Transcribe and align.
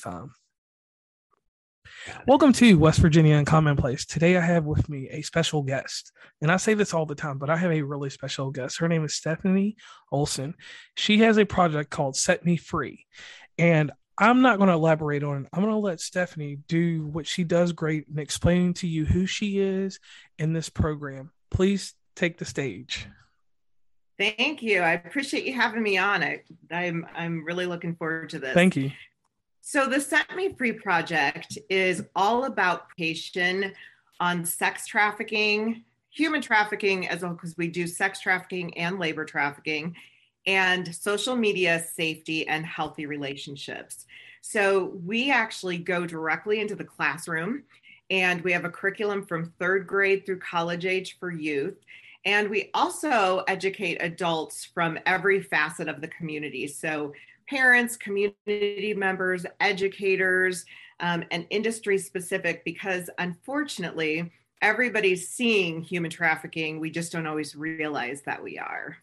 time. 0.00 0.32
Welcome 2.26 2.52
to 2.54 2.78
West 2.78 3.00
Virginia 3.00 3.36
and 3.36 3.46
Commonplace. 3.46 4.06
Today 4.06 4.36
I 4.36 4.40
have 4.40 4.64
with 4.64 4.88
me 4.88 5.08
a 5.10 5.22
special 5.22 5.62
guest. 5.62 6.12
And 6.40 6.50
I 6.50 6.56
say 6.56 6.74
this 6.74 6.94
all 6.94 7.06
the 7.06 7.14
time, 7.14 7.38
but 7.38 7.50
I 7.50 7.56
have 7.56 7.72
a 7.72 7.82
really 7.82 8.10
special 8.10 8.50
guest. 8.50 8.78
Her 8.78 8.88
name 8.88 9.04
is 9.04 9.14
Stephanie 9.14 9.76
Olson. 10.12 10.54
She 10.96 11.18
has 11.18 11.38
a 11.38 11.44
project 11.44 11.90
called 11.90 12.16
Set 12.16 12.44
Me 12.44 12.56
Free. 12.56 13.06
And 13.58 13.90
I'm 14.16 14.42
not 14.42 14.58
going 14.58 14.68
to 14.68 14.74
elaborate 14.74 15.22
on 15.22 15.44
it. 15.44 15.48
I'm 15.52 15.62
going 15.62 15.72
to 15.72 15.78
let 15.78 16.00
Stephanie 16.00 16.58
do 16.66 17.06
what 17.06 17.26
she 17.26 17.44
does 17.44 17.72
great 17.72 18.08
and 18.08 18.18
explaining 18.18 18.74
to 18.74 18.88
you 18.88 19.04
who 19.04 19.26
she 19.26 19.58
is 19.58 20.00
in 20.38 20.52
this 20.52 20.68
program. 20.68 21.30
Please 21.50 21.94
take 22.16 22.38
the 22.38 22.44
stage. 22.44 23.06
Thank 24.18 24.62
you. 24.62 24.80
I 24.80 24.94
appreciate 24.94 25.44
you 25.44 25.52
having 25.52 25.82
me 25.82 25.96
on. 25.96 26.24
I, 26.24 26.42
I'm 26.72 27.06
I'm 27.14 27.44
really 27.44 27.66
looking 27.66 27.94
forward 27.94 28.30
to 28.30 28.40
this. 28.40 28.52
Thank 28.52 28.74
you. 28.74 28.90
So 29.70 29.86
the 29.86 30.00
Set 30.00 30.34
Me 30.34 30.54
Free 30.54 30.72
project 30.72 31.58
is 31.68 32.02
all 32.16 32.44
about 32.44 32.88
patient 32.96 33.74
on 34.18 34.46
sex 34.46 34.86
trafficking, 34.86 35.84
human 36.08 36.40
trafficking, 36.40 37.06
as 37.06 37.20
well 37.20 37.34
because 37.34 37.54
we 37.58 37.68
do 37.68 37.86
sex 37.86 38.18
trafficking 38.18 38.74
and 38.78 38.98
labor 38.98 39.26
trafficking, 39.26 39.94
and 40.46 40.94
social 40.94 41.36
media 41.36 41.84
safety 41.84 42.48
and 42.48 42.64
healthy 42.64 43.04
relationships. 43.04 44.06
So 44.40 44.98
we 45.04 45.30
actually 45.30 45.76
go 45.76 46.06
directly 46.06 46.60
into 46.60 46.74
the 46.74 46.84
classroom 46.84 47.64
and 48.08 48.40
we 48.40 48.52
have 48.52 48.64
a 48.64 48.70
curriculum 48.70 49.26
from 49.26 49.52
third 49.58 49.86
grade 49.86 50.24
through 50.24 50.38
college 50.38 50.86
age 50.86 51.18
for 51.20 51.30
youth. 51.30 51.76
And 52.24 52.48
we 52.48 52.70
also 52.72 53.44
educate 53.48 53.98
adults 54.00 54.64
from 54.64 54.98
every 55.04 55.42
facet 55.42 55.88
of 55.88 56.00
the 56.00 56.08
community. 56.08 56.66
So 56.68 57.12
parents, 57.48 57.96
community 57.96 58.94
members, 58.94 59.46
educators, 59.60 60.64
um, 61.00 61.24
and 61.30 61.46
industry 61.50 61.98
specific 61.98 62.64
because 62.64 63.08
unfortunately, 63.18 64.30
everybody's 64.60 65.28
seeing 65.28 65.82
human 65.82 66.10
trafficking. 66.10 66.80
We 66.80 66.90
just 66.90 67.12
don't 67.12 67.26
always 67.26 67.54
realize 67.54 68.22
that 68.22 68.42
we 68.42 68.58
are. 68.58 68.96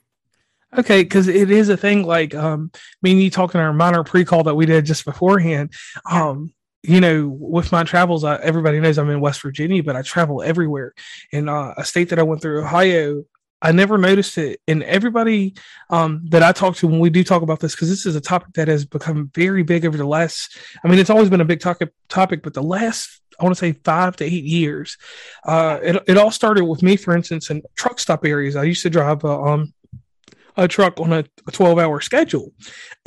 Okay, 0.78 1.04
because 1.04 1.28
it 1.28 1.52
is 1.52 1.70
a 1.70 1.78
thing. 1.78 2.04
Like, 2.04 2.36
um, 2.36 2.72
me 3.02 3.12
and 3.12 3.22
you 3.22 3.30
talking 3.30 3.62
our 3.62 3.72
minor 3.72 4.04
pre-call 4.04 4.44
that 4.44 4.56
we 4.56 4.66
did 4.66 4.86
just 4.86 5.06
beforehand. 5.06 5.72
Um, 6.10 6.54
you 6.84 7.00
know, 7.00 7.28
with 7.40 7.72
my 7.72 7.84
travels, 7.84 8.24
I, 8.24 8.36
everybody 8.38 8.80
knows 8.80 8.98
I'm 8.98 9.10
in 9.10 9.22
West 9.22 9.42
Virginia, 9.42 9.82
but 9.84 9.96
I 9.96 10.02
travel 10.02 10.44
everywhere. 10.44 10.94
In 11.32 11.48
uh, 11.48 11.74
a 11.78 11.86
state 11.86 12.10
that 12.10 12.20
I 12.20 12.24
went 12.24 12.42
through, 12.42 12.62
Ohio, 12.64 13.24
I 13.66 13.72
never 13.72 13.98
noticed 13.98 14.38
it. 14.38 14.62
And 14.68 14.84
everybody 14.84 15.56
um, 15.90 16.22
that 16.26 16.44
I 16.44 16.52
talk 16.52 16.76
to 16.78 16.88
when 16.88 17.00
we 17.00 17.10
do 17.10 17.24
talk 17.24 17.42
about 17.42 17.60
this, 17.60 17.74
because 17.74 17.90
this 17.90 18.06
is 18.06 18.16
a 18.16 18.22
topic 18.22 18.54
that 18.54 18.68
has 18.68 18.86
become 18.86 19.32
very 19.34 19.64
big 19.64 19.88
over 19.88 19.98
the 19.98 20.06
last, 20.06 20.56
I 20.84 20.88
mean, 20.88 21.00
it's 21.00 21.10
always 21.10 21.32
been 21.32 21.42
a 21.42 21.46
big 21.46 21.62
topic, 21.62 21.92
topic 22.08 22.44
but 22.44 22.54
the 22.54 22.62
last, 22.62 23.22
I 23.40 23.44
want 23.44 23.56
to 23.56 23.60
say 23.60 23.72
five 23.72 24.18
to 24.18 24.24
eight 24.24 24.44
years, 24.44 25.00
uh, 25.46 25.80
it, 25.82 26.04
it 26.08 26.16
all 26.16 26.30
started 26.30 26.66
with 26.66 26.84
me, 26.84 26.96
for 26.96 27.16
instance, 27.18 27.50
in 27.50 27.64
truck 27.76 28.00
stop 28.00 28.24
areas. 28.24 28.56
I 28.56 28.66
used 28.66 28.84
to 28.84 28.92
drive 28.92 29.26
uh, 29.26 29.42
um, 29.42 29.74
a 30.56 30.68
truck 30.68 31.00
on 31.00 31.12
a, 31.12 31.26
a 31.48 31.52
12 31.52 31.80
hour 31.80 32.02
schedule. 32.02 32.54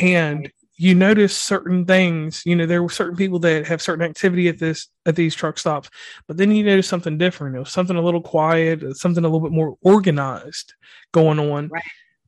And 0.00 0.50
you 0.78 0.94
notice 0.94 1.36
certain 1.36 1.84
things 1.84 2.42
you 2.46 2.56
know 2.56 2.64
there 2.64 2.82
were 2.82 2.88
certain 2.88 3.16
people 3.16 3.38
that 3.38 3.66
have 3.66 3.82
certain 3.82 4.04
activity 4.04 4.48
at 4.48 4.58
this 4.58 4.88
at 5.04 5.16
these 5.16 5.34
truck 5.34 5.58
stops 5.58 5.90
but 6.26 6.36
then 6.36 6.50
you 6.50 6.62
notice 6.62 6.86
something 6.86 7.18
different 7.18 7.56
it 7.56 7.58
was 7.58 7.70
something 7.70 7.96
a 7.96 8.02
little 8.02 8.22
quiet 8.22 8.96
something 8.96 9.24
a 9.24 9.28
little 9.28 9.46
bit 9.46 9.54
more 9.54 9.76
organized 9.82 10.74
going 11.12 11.38
on. 11.38 11.68
Right. 11.68 11.82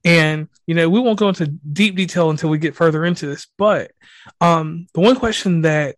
and 0.05 0.49
you 0.67 0.75
know 0.75 0.89
we 0.89 1.01
won't 1.01 1.19
go 1.19 1.29
into 1.29 1.47
deep 1.47 1.97
detail 1.97 2.31
until 2.31 2.51
we 2.51 2.59
get 2.59 2.75
further 2.75 3.05
into 3.05 3.27
this 3.27 3.47
but 3.57 3.93
um 4.41 4.87
the 4.95 5.01
one 5.01 5.17
question 5.17 5.63
that 5.63 5.97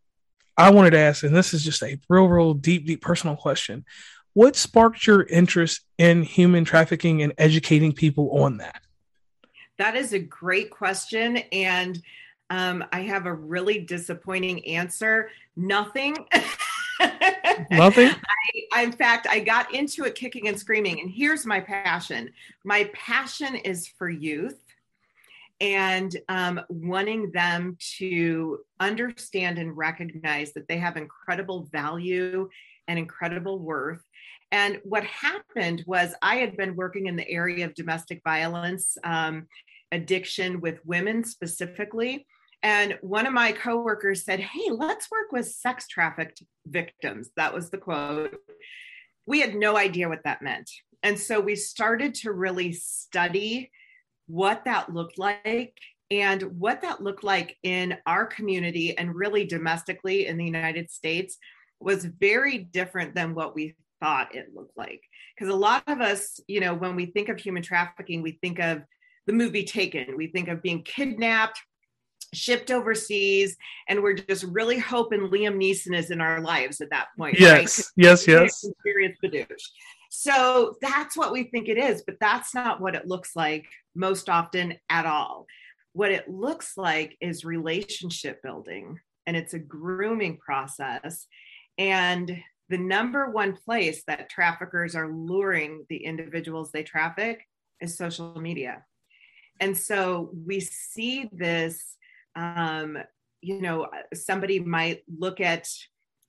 i 0.56 0.70
wanted 0.70 0.91
to 0.91 0.98
ask 0.98 1.25
and 1.25 1.34
this 1.34 1.55
is 1.55 1.64
just 1.64 1.83
a 1.83 1.98
real 2.08 2.27
real 2.27 2.55
deep 2.55 2.86
deep 2.86 3.00
personal 3.00 3.36
question. 3.36 3.84
What 4.34 4.56
sparked 4.56 5.06
your 5.06 5.25
interest 5.25 5.83
in 5.98 6.23
human 6.23 6.64
trafficking 6.64 7.23
and 7.23 7.34
educating 7.36 7.92
people 7.92 8.42
on 8.42 8.58
that? 8.58 8.80
That 9.77 9.95
is 9.95 10.14
a 10.14 10.19
great 10.19 10.70
question 10.70 11.36
and 11.52 12.01
um, 12.52 12.85
I 12.92 13.01
have 13.01 13.24
a 13.24 13.33
really 13.33 13.79
disappointing 13.79 14.67
answer. 14.67 15.30
Nothing. 15.57 16.14
Nothing. 17.70 18.11
I, 18.74 18.83
in 18.83 18.92
fact, 18.92 19.27
I 19.27 19.40
got 19.40 19.74
into 19.74 20.05
it 20.05 20.14
kicking 20.14 20.48
and 20.48 20.61
screaming. 20.61 21.01
And 21.01 21.11
here's 21.11 21.46
my 21.46 21.61
passion 21.61 22.30
my 22.63 22.90
passion 22.92 23.57
is 23.57 23.86
for 23.86 24.11
youth 24.11 24.61
and 25.63 26.14
um, 26.29 26.61
wanting 26.68 27.30
them 27.30 27.79
to 27.96 28.58
understand 28.80 29.58
and 29.58 29.74
recognize 29.74 30.52
that 30.52 30.69
they 30.69 30.77
have 30.77 30.98
incredible 30.98 31.70
value 31.73 32.51
and 32.86 32.98
incredible 32.98 33.61
worth. 33.61 34.02
And 34.51 34.79
what 34.84 35.05
happened 35.05 35.84
was, 35.86 36.14
I 36.20 36.36
had 36.36 36.58
been 36.58 36.77
working 36.77 37.07
in 37.07 37.17
the 37.17 37.30
area 37.30 37.64
of 37.64 37.74
domestic 37.74 38.20
violence, 38.23 38.98
um, 39.05 39.46
addiction 39.90 40.61
with 40.61 40.84
women 40.84 41.24
specifically. 41.24 42.27
And 42.62 42.96
one 43.00 43.27
of 43.27 43.33
my 43.33 43.52
coworkers 43.52 44.24
said, 44.24 44.40
Hey, 44.40 44.70
let's 44.70 45.11
work 45.11 45.33
with 45.33 45.48
sex 45.48 45.89
trafficked 45.89 46.42
victims. 46.67 47.30
That 47.36 47.55
was 47.55 47.70
the 47.70 47.78
quote. 47.78 48.36
We 49.27 49.40
had 49.40 49.55
no 49.55 49.77
idea 49.77 50.08
what 50.08 50.24
that 50.24 50.42
meant. 50.42 50.70
And 51.02 51.18
so 51.18 51.40
we 51.40 51.56
started 51.56 52.14
to 52.17 52.33
really 52.33 52.72
study 52.72 53.70
what 54.27 54.64
that 54.64 54.92
looked 54.92 55.18
like 55.18 55.77
and 56.11 56.42
what 56.58 56.83
that 56.83 57.02
looked 57.02 57.24
like 57.24 57.56
in 57.62 57.96
our 58.06 58.27
community 58.27 58.96
and 58.96 59.14
really 59.14 59.45
domestically 59.45 60.27
in 60.27 60.36
the 60.36 60.45
United 60.45 60.90
States 60.90 61.39
was 61.80 62.05
very 62.05 62.58
different 62.58 63.14
than 63.14 63.34
what 63.34 63.55
we 63.55 63.74
thought 64.01 64.34
it 64.34 64.55
looked 64.55 64.77
like. 64.77 65.01
Because 65.34 65.52
a 65.52 65.56
lot 65.56 65.83
of 65.86 66.01
us, 66.01 66.39
you 66.46 66.61
know, 66.61 66.74
when 66.74 66.96
we 66.96 67.06
think 67.06 67.28
of 67.28 67.40
human 67.40 67.62
trafficking, 67.62 68.22
we 68.22 68.39
think 68.42 68.58
of 68.58 68.83
the 69.27 69.33
movie 69.33 69.64
Taken, 69.64 70.17
we 70.17 70.27
think 70.27 70.48
of 70.48 70.62
being 70.62 70.83
kidnapped, 70.83 71.61
shipped 72.33 72.70
overseas 72.70 73.57
and 73.89 74.03
we're 74.03 74.15
just 74.15 74.45
really 74.45 74.79
hoping 74.79 75.29
Liam 75.29 75.57
Neeson 75.57 75.97
is 75.97 76.11
in 76.11 76.20
our 76.20 76.41
lives 76.41 76.81
at 76.81 76.91
that 76.91 77.09
point. 77.17 77.39
Yes, 77.39 77.79
right? 77.79 78.05
yes, 78.05 78.27
yes. 78.27 78.65
Serious 78.83 79.17
badoosh. 79.23 79.47
So 80.11 80.77
that's 80.81 81.17
what 81.17 81.33
we 81.33 81.45
think 81.45 81.69
it 81.69 81.79
is, 81.79 82.03
but 82.07 82.17
that's 82.20 82.55
not 82.55 82.81
what 82.81 82.95
it 82.95 83.07
looks 83.07 83.35
like 83.35 83.67
most 83.95 84.29
often 84.29 84.75
at 84.91 85.07
all. 85.07 85.47
What 85.95 86.11
it 86.11 86.29
looks 86.29 86.77
like 86.77 87.17
is 87.20 87.45
relationship 87.45 88.43
building 88.43 88.99
and 89.27 89.37
it's 89.37 89.55
a 89.55 89.59
grooming 89.59 90.39
process. 90.39 91.27
And 91.79 92.37
the 92.69 92.79
number 92.79 93.31
one 93.31 93.57
place 93.57 94.03
that 94.07 94.31
traffickers 94.31 94.95
are 94.95 95.13
luring 95.13 95.85
the 95.89 96.05
individuals 96.05 96.73
they 96.73 96.83
traffic 96.83 97.47
is 97.81 97.97
social 97.97 98.41
media. 98.41 98.85
And 99.61 99.77
so 99.77 100.31
we 100.47 100.61
see 100.61 101.29
this 101.33 101.97
um, 102.37 102.98
you 103.41 103.61
know 103.61 103.89
somebody 104.15 104.61
might 104.61 105.03
look 105.19 105.41
at 105.41 105.69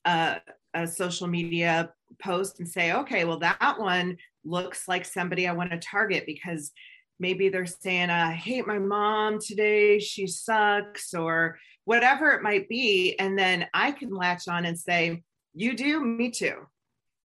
a, 0.06 0.38
a, 0.74 0.88
social 0.88 1.28
media 1.28 1.92
post 2.22 2.60
and 2.60 2.68
say 2.68 2.94
okay 2.94 3.24
well 3.24 3.40
that 3.40 3.76
one 3.78 4.18
looks 4.44 4.88
like 4.88 5.06
somebody 5.06 5.48
i 5.48 5.54
want 5.54 5.72
to 5.72 5.78
target 5.78 6.26
because 6.26 6.72
maybe 7.20 7.50
they're 7.50 7.66
saying 7.66 8.10
i 8.10 8.34
hate 8.34 8.68
my 8.68 8.80
mom 8.80 9.40
today. 9.40 10.00
She 10.00 10.28
sucks 10.28 11.14
or 11.14 11.58
whatever 11.86 12.32
it 12.32 12.44
might 12.44 12.68
be. 12.68 13.16
And 13.20 13.38
then 13.38 13.68
i 13.74 13.92
can 13.92 14.14
latch 14.14 14.48
on 14.48 14.66
and 14.66 14.78
say 14.78 15.24
you 15.54 15.76
do 15.76 16.04
me 16.04 16.32
too. 16.32 16.68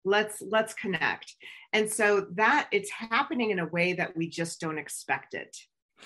Let's 0.03 0.41
let's 0.41 0.73
connect. 0.73 1.33
And 1.73 1.89
so 1.89 2.27
that 2.33 2.67
it's 2.71 2.91
happening 2.91 3.51
in 3.51 3.59
a 3.59 3.67
way 3.67 3.93
that 3.93 4.15
we 4.15 4.27
just 4.29 4.59
don't 4.59 4.77
expect 4.77 5.33
it 5.33 5.55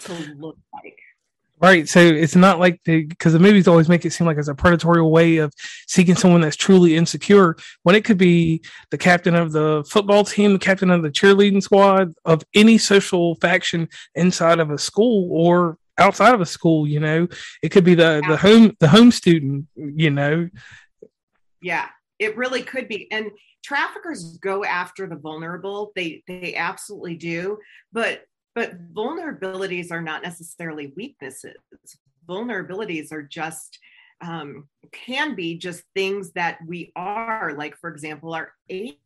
to 0.01 0.13
look 0.38 0.57
like 0.74 1.00
Right. 1.61 1.89
So 1.89 1.99
it's 1.99 2.37
not 2.37 2.57
like 2.57 2.81
the 2.85 3.05
because 3.05 3.33
the 3.33 3.39
movies 3.39 3.67
always 3.67 3.89
make 3.89 4.05
it 4.05 4.13
seem 4.13 4.25
like 4.25 4.37
it's 4.37 4.47
a 4.47 4.55
predatory 4.55 5.01
way 5.01 5.37
of 5.37 5.53
seeking 5.87 6.15
someone 6.15 6.39
that's 6.39 6.56
truly 6.56 6.95
insecure 6.95 7.57
when 7.83 7.95
it 7.95 8.06
could 8.06 8.17
be 8.17 8.61
the 8.91 8.97
captain 8.97 9.35
of 9.35 9.51
the 9.51 9.83
football 9.89 10.23
team, 10.23 10.53
the 10.53 10.59
captain 10.59 10.89
of 10.89 11.03
the 11.03 11.09
cheerleading 11.09 11.61
squad 11.61 12.13
of 12.23 12.44
any 12.53 12.77
social 12.77 13.35
faction 13.35 13.89
inside 14.15 14.59
of 14.59 14.71
a 14.71 14.77
school 14.77 15.29
or 15.33 15.77
outside 15.97 16.33
of 16.33 16.39
a 16.39 16.45
school, 16.45 16.88
you 16.88 17.01
know. 17.01 17.27
It 17.62 17.69
could 17.69 17.83
be 17.83 17.95
the 17.95 18.23
the 18.25 18.38
home 18.38 18.77
the 18.79 18.88
home 18.88 19.12
student, 19.12 19.67
you 19.75 20.12
know. 20.12 20.50
Yeah, 21.62 21.89
it 22.19 22.38
really 22.38 22.62
could 22.62 22.88
be. 22.88 23.12
And 23.12 23.31
traffickers 23.65 24.38
go 24.38 24.63
after 24.63 25.07
the 25.07 25.17
vulnerable. 25.17 25.91
They 25.94 26.23
they 26.25 26.55
absolutely 26.55 27.15
do. 27.15 27.57
But 27.91 28.23
but 28.59 28.94
vulnerabilities 28.94 29.89
are 29.89 30.01
not 30.01 30.21
necessarily 30.21 30.91
weaknesses. 30.97 31.56
Vulnerabilities 32.27 33.09
are 33.13 33.23
just 33.23 33.79
um, 34.19 34.67
can 34.91 35.33
be 35.33 35.57
just 35.57 35.83
things 35.95 36.33
that 36.33 36.57
we 36.67 36.91
are, 36.94 37.56
like 37.57 37.77
for 37.77 37.89
example, 37.89 38.33
our 38.33 38.51
age 38.69 38.97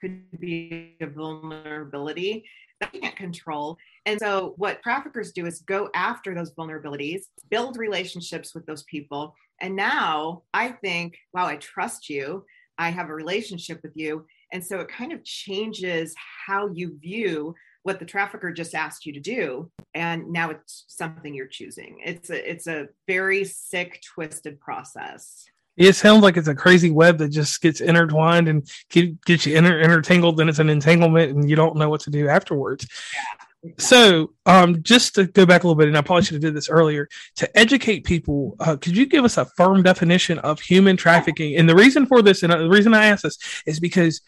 could 0.00 0.24
be 0.40 0.96
a 1.00 1.06
vulnerability 1.06 2.44
that 2.80 2.92
we 2.92 2.98
can't 2.98 3.14
control. 3.14 3.78
And 4.04 4.18
so, 4.18 4.54
what 4.56 4.82
traffickers 4.82 5.30
do 5.30 5.46
is 5.46 5.60
go 5.60 5.88
after 5.94 6.34
those 6.34 6.52
vulnerabilities, 6.52 7.26
build 7.48 7.76
relationships 7.76 8.56
with 8.56 8.66
those 8.66 8.82
people. 8.90 9.36
And 9.60 9.76
now 9.76 10.42
I 10.52 10.72
think, 10.72 11.16
wow, 11.32 11.46
I 11.46 11.58
trust 11.58 12.10
you. 12.10 12.44
I 12.76 12.90
have 12.90 13.08
a 13.08 13.14
relationship 13.14 13.78
with 13.84 13.92
you. 13.94 14.26
And 14.52 14.64
so 14.64 14.80
it 14.80 14.88
kind 14.88 15.12
of 15.12 15.24
changes 15.24 16.14
how 16.46 16.68
you 16.68 16.98
view 16.98 17.54
what 17.82 17.98
the 18.00 18.04
trafficker 18.04 18.52
just 18.52 18.74
asked 18.74 19.06
you 19.06 19.12
to 19.12 19.20
do 19.20 19.70
and 19.94 20.30
now 20.30 20.50
it's 20.50 20.84
something 20.88 21.34
you're 21.34 21.46
choosing. 21.46 21.98
It's 22.04 22.30
a 22.30 22.50
it's 22.50 22.66
a 22.66 22.88
very 23.06 23.44
sick 23.44 24.02
twisted 24.14 24.60
process. 24.60 25.46
It 25.76 25.94
sounds 25.94 26.22
like 26.22 26.36
it's 26.36 26.48
a 26.48 26.54
crazy 26.54 26.90
web 26.90 27.18
that 27.18 27.28
just 27.28 27.60
gets 27.60 27.80
intertwined 27.80 28.48
and 28.48 28.68
get, 28.90 29.22
gets 29.24 29.46
you 29.46 29.56
inter- 29.56 29.80
intertangled 29.80 30.40
and 30.40 30.48
it's 30.48 30.58
an 30.58 30.70
entanglement 30.70 31.32
and 31.32 31.48
you 31.48 31.56
don't 31.56 31.76
know 31.76 31.88
what 31.88 32.00
to 32.02 32.10
do 32.10 32.28
afterwards. 32.28 32.86
Yeah. 33.14 33.45
So, 33.78 34.32
um, 34.44 34.82
just 34.82 35.14
to 35.16 35.26
go 35.26 35.46
back 35.46 35.64
a 35.64 35.66
little 35.66 35.78
bit, 35.78 35.88
and 35.88 35.96
I 35.96 36.00
probably 36.00 36.24
should 36.24 36.34
have 36.34 36.42
did 36.42 36.54
this 36.54 36.68
earlier. 36.68 37.08
To 37.36 37.58
educate 37.58 38.04
people, 38.04 38.56
uh, 38.60 38.76
could 38.76 38.96
you 38.96 39.06
give 39.06 39.24
us 39.24 39.36
a 39.36 39.44
firm 39.44 39.82
definition 39.82 40.38
of 40.40 40.60
human 40.60 40.96
trafficking? 40.96 41.56
And 41.56 41.68
the 41.68 41.74
reason 41.74 42.06
for 42.06 42.22
this, 42.22 42.42
and 42.42 42.52
the 42.52 42.68
reason 42.68 42.94
I 42.94 43.06
ask 43.06 43.22
this, 43.22 43.38
is 43.66 43.80
because 43.80 44.20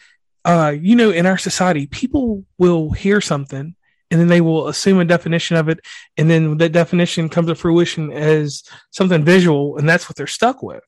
uh, 0.44 0.74
you 0.80 0.96
know, 0.96 1.10
in 1.10 1.26
our 1.26 1.36
society, 1.36 1.86
people 1.86 2.44
will 2.56 2.90
hear 2.90 3.20
something 3.20 3.74
and 4.10 4.20
then 4.20 4.28
they 4.28 4.40
will 4.40 4.68
assume 4.68 5.00
a 5.00 5.04
definition 5.04 5.56
of 5.56 5.68
it, 5.68 5.80
and 6.16 6.30
then 6.30 6.56
that 6.56 6.72
definition 6.72 7.28
comes 7.28 7.48
to 7.48 7.54
fruition 7.54 8.10
as 8.10 8.62
something 8.90 9.22
visual, 9.22 9.76
and 9.76 9.86
that's 9.86 10.08
what 10.08 10.16
they're 10.16 10.26
stuck 10.26 10.62
with, 10.62 10.82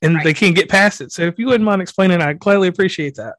and 0.00 0.14
right. 0.14 0.24
they 0.24 0.32
can't 0.32 0.56
get 0.56 0.70
past 0.70 1.02
it. 1.02 1.12
So, 1.12 1.24
if 1.24 1.38
you 1.38 1.46
wouldn't 1.46 1.64
mind 1.64 1.82
explaining, 1.82 2.22
I'd 2.22 2.38
gladly 2.38 2.68
appreciate 2.68 3.16
that. 3.16 3.34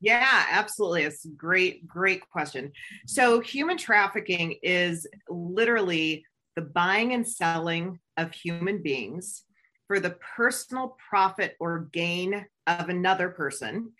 Yeah, 0.00 0.46
absolutely. 0.50 1.02
It's 1.02 1.26
great, 1.36 1.86
great 1.86 2.28
question. 2.30 2.72
So, 3.06 3.40
human 3.40 3.76
trafficking 3.76 4.56
is 4.62 5.06
literally 5.28 6.24
the 6.56 6.62
buying 6.62 7.12
and 7.12 7.26
selling 7.26 7.98
of 8.16 8.32
human 8.32 8.82
beings 8.82 9.44
for 9.86 10.00
the 10.00 10.16
personal 10.36 10.96
profit 11.08 11.56
or 11.60 11.88
gain 11.92 12.46
of 12.66 12.88
another 12.88 13.28
person. 13.30 13.92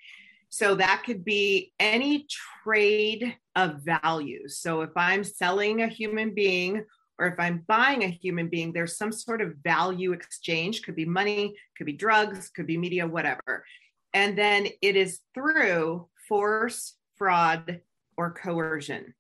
So 0.49 0.75
that 0.77 1.03
could 1.07 1.25
be 1.25 1.73
any 1.79 2.27
trade 2.63 3.37
of 3.55 3.83
value. 3.83 4.49
So 4.49 4.83
if 4.83 4.91
I'm 4.97 5.23
selling 5.23 5.83
a 5.83 5.87
human 5.89 6.35
being 6.35 6.85
or 7.19 7.27
if 7.29 7.39
I'm 7.39 7.65
buying 7.69 8.03
a 8.03 8.09
human 8.09 8.49
being, 8.49 8.73
there's 8.73 8.97
some 8.97 9.13
sort 9.13 9.43
of 9.43 9.55
value 9.63 10.13
exchange, 10.13 10.83
could 10.83 10.97
be 10.97 11.05
money, 11.05 11.55
could 11.77 11.87
be 11.87 11.93
drugs, 11.93 12.51
could 12.51 12.67
be 12.67 12.77
media, 12.77 13.07
whatever. 13.07 13.65
And 14.13 14.37
then 14.37 14.67
it 14.83 14.97
is 14.97 15.21
through 15.35 16.09
force, 16.29 16.95
fraud, 17.17 17.81
or 18.17 18.33
coercion. 18.33 19.15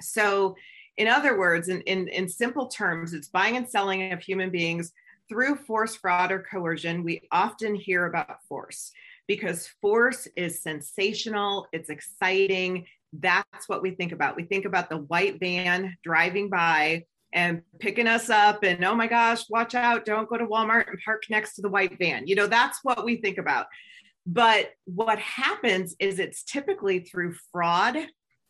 So, 0.00 0.56
in 0.96 1.08
other 1.08 1.38
words, 1.38 1.68
in, 1.68 1.80
in, 1.82 2.08
in 2.08 2.28
simple 2.28 2.68
terms, 2.68 3.14
it's 3.14 3.28
buying 3.28 3.56
and 3.56 3.68
selling 3.68 4.12
of 4.12 4.20
human 4.20 4.50
beings 4.50 4.92
through 5.28 5.56
force, 5.56 5.96
fraud, 5.96 6.30
or 6.30 6.40
coercion. 6.40 7.02
We 7.02 7.22
often 7.32 7.74
hear 7.74 8.06
about 8.06 8.42
force 8.48 8.92
because 9.26 9.68
force 9.80 10.28
is 10.36 10.62
sensational, 10.62 11.66
it's 11.72 11.90
exciting. 11.90 12.86
That's 13.12 13.68
what 13.68 13.82
we 13.82 13.92
think 13.92 14.12
about. 14.12 14.36
We 14.36 14.44
think 14.44 14.64
about 14.64 14.90
the 14.90 14.98
white 14.98 15.40
van 15.40 15.96
driving 16.02 16.48
by 16.48 17.04
and 17.32 17.62
picking 17.80 18.06
us 18.06 18.30
up 18.30 18.62
and 18.62 18.84
oh 18.84 18.94
my 18.94 19.06
gosh, 19.06 19.48
watch 19.50 19.74
out, 19.74 20.04
don't 20.04 20.28
go 20.28 20.36
to 20.36 20.46
Walmart 20.46 20.88
and 20.88 20.98
park 21.04 21.24
next 21.30 21.54
to 21.54 21.62
the 21.62 21.68
white 21.68 21.98
van. 21.98 22.26
You 22.26 22.36
know, 22.36 22.46
that's 22.46 22.80
what 22.82 23.04
we 23.04 23.16
think 23.16 23.38
about. 23.38 23.66
But 24.26 24.70
what 24.84 25.18
happens 25.18 25.94
is 25.98 26.18
it's 26.18 26.44
typically 26.44 27.00
through 27.00 27.34
fraud, 27.52 27.98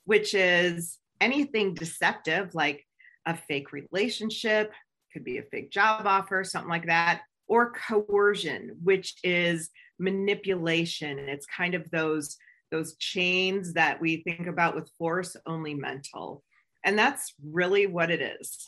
which 0.05 0.35
is 0.35 0.99
anything 1.21 1.75
deceptive 1.75 2.55
like 2.55 2.85
a 3.27 3.37
fake 3.37 3.73
relationship, 3.73 4.73
could 5.13 5.25
be 5.25 5.39
a 5.39 5.43
fake 5.43 5.71
job 5.71 6.07
offer, 6.07 6.45
something 6.45 6.71
like 6.71 6.87
that, 6.87 7.23
or 7.47 7.73
coercion, 7.73 8.77
which 8.83 9.15
is 9.23 9.71
manipulation. 9.99 11.19
It's 11.19 11.47
kind 11.47 11.75
of 11.75 11.91
those 11.91 12.37
those 12.71 12.97
chains 12.97 13.75
that 13.75 14.01
we 14.01 14.23
think 14.23 14.49
about 14.49 14.75
with 14.75 14.91
force 14.99 15.37
only 15.47 15.75
mental. 15.75 16.43
And 16.85 16.99
that's 16.99 17.33
really 17.43 17.87
what 17.87 18.11
it 18.11 18.21
is. 18.21 18.67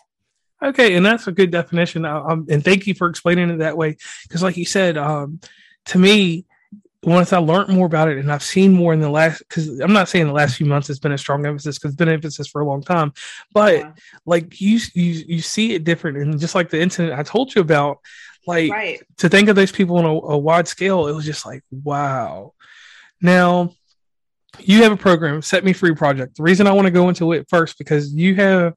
Okay, 0.62 0.94
and 0.94 1.04
that's 1.04 1.26
a 1.26 1.32
good 1.32 1.50
definition. 1.50 2.04
Um, 2.04 2.46
and 2.48 2.64
thank 2.64 2.86
you 2.86 2.94
for 2.94 3.08
explaining 3.08 3.50
it 3.50 3.58
that 3.58 3.76
way. 3.76 3.96
Because, 4.22 4.42
like 4.42 4.56
you 4.56 4.64
said, 4.64 4.96
um, 4.96 5.40
to 5.86 5.98
me, 5.98 6.46
once 7.02 7.32
I 7.32 7.38
learned 7.38 7.69
more 7.69 7.87
about 7.87 8.08
it 8.08 8.19
and 8.19 8.32
I've 8.32 8.43
seen 8.43 8.72
more 8.72 8.93
in 8.93 9.00
the 9.00 9.10
last, 9.10 9.38
because 9.40 9.81
I'm 9.81 9.93
not 9.93 10.08
saying 10.08 10.26
the 10.26 10.32
last 10.32 10.56
few 10.56 10.66
months 10.66 10.90
it's 10.90 10.98
been 10.98 11.12
a 11.12 11.19
strong 11.19 11.46
emphasis 11.46 11.78
because 11.78 11.93
it's 11.93 11.98
been 11.98 12.08
emphasis 12.08 12.48
for 12.48 12.60
a 12.60 12.66
long 12.66 12.82
time, 12.82 13.12
but 13.52 13.76
yeah. 13.76 13.93
like 14.25 14.60
you, 14.60 14.81
you, 14.94 15.25
you 15.26 15.40
see 15.40 15.75
it 15.75 15.84
different. 15.84 16.19
And 16.19 16.40
just 16.40 16.54
like 16.54 16.70
the 16.70 16.81
incident 16.81 17.19
I 17.19 17.22
told 17.22 17.54
you 17.54 17.60
about, 17.60 17.98
like 18.46 18.70
right. 18.70 19.02
to 19.19 19.28
think 19.28 19.48
of 19.48 19.56
those 19.56 19.72
people 19.72 19.98
on 19.98 20.04
a, 20.04 20.08
a 20.08 20.38
wide 20.38 20.69
scale, 20.69 21.06
it 21.06 21.14
was 21.14 21.25
just 21.25 21.44
like, 21.44 21.62
wow. 21.70 22.54
Now, 23.20 23.72
you 24.60 24.82
have 24.82 24.92
a 24.92 24.96
program, 24.96 25.42
Set 25.42 25.64
Me 25.64 25.72
Free 25.72 25.94
Project. 25.94 26.37
The 26.37 26.42
reason 26.42 26.66
I 26.66 26.72
want 26.72 26.87
to 26.87 26.92
go 26.92 27.08
into 27.08 27.32
it 27.32 27.46
first 27.49 27.78
because 27.78 28.14
you 28.14 28.34
have 28.37 28.75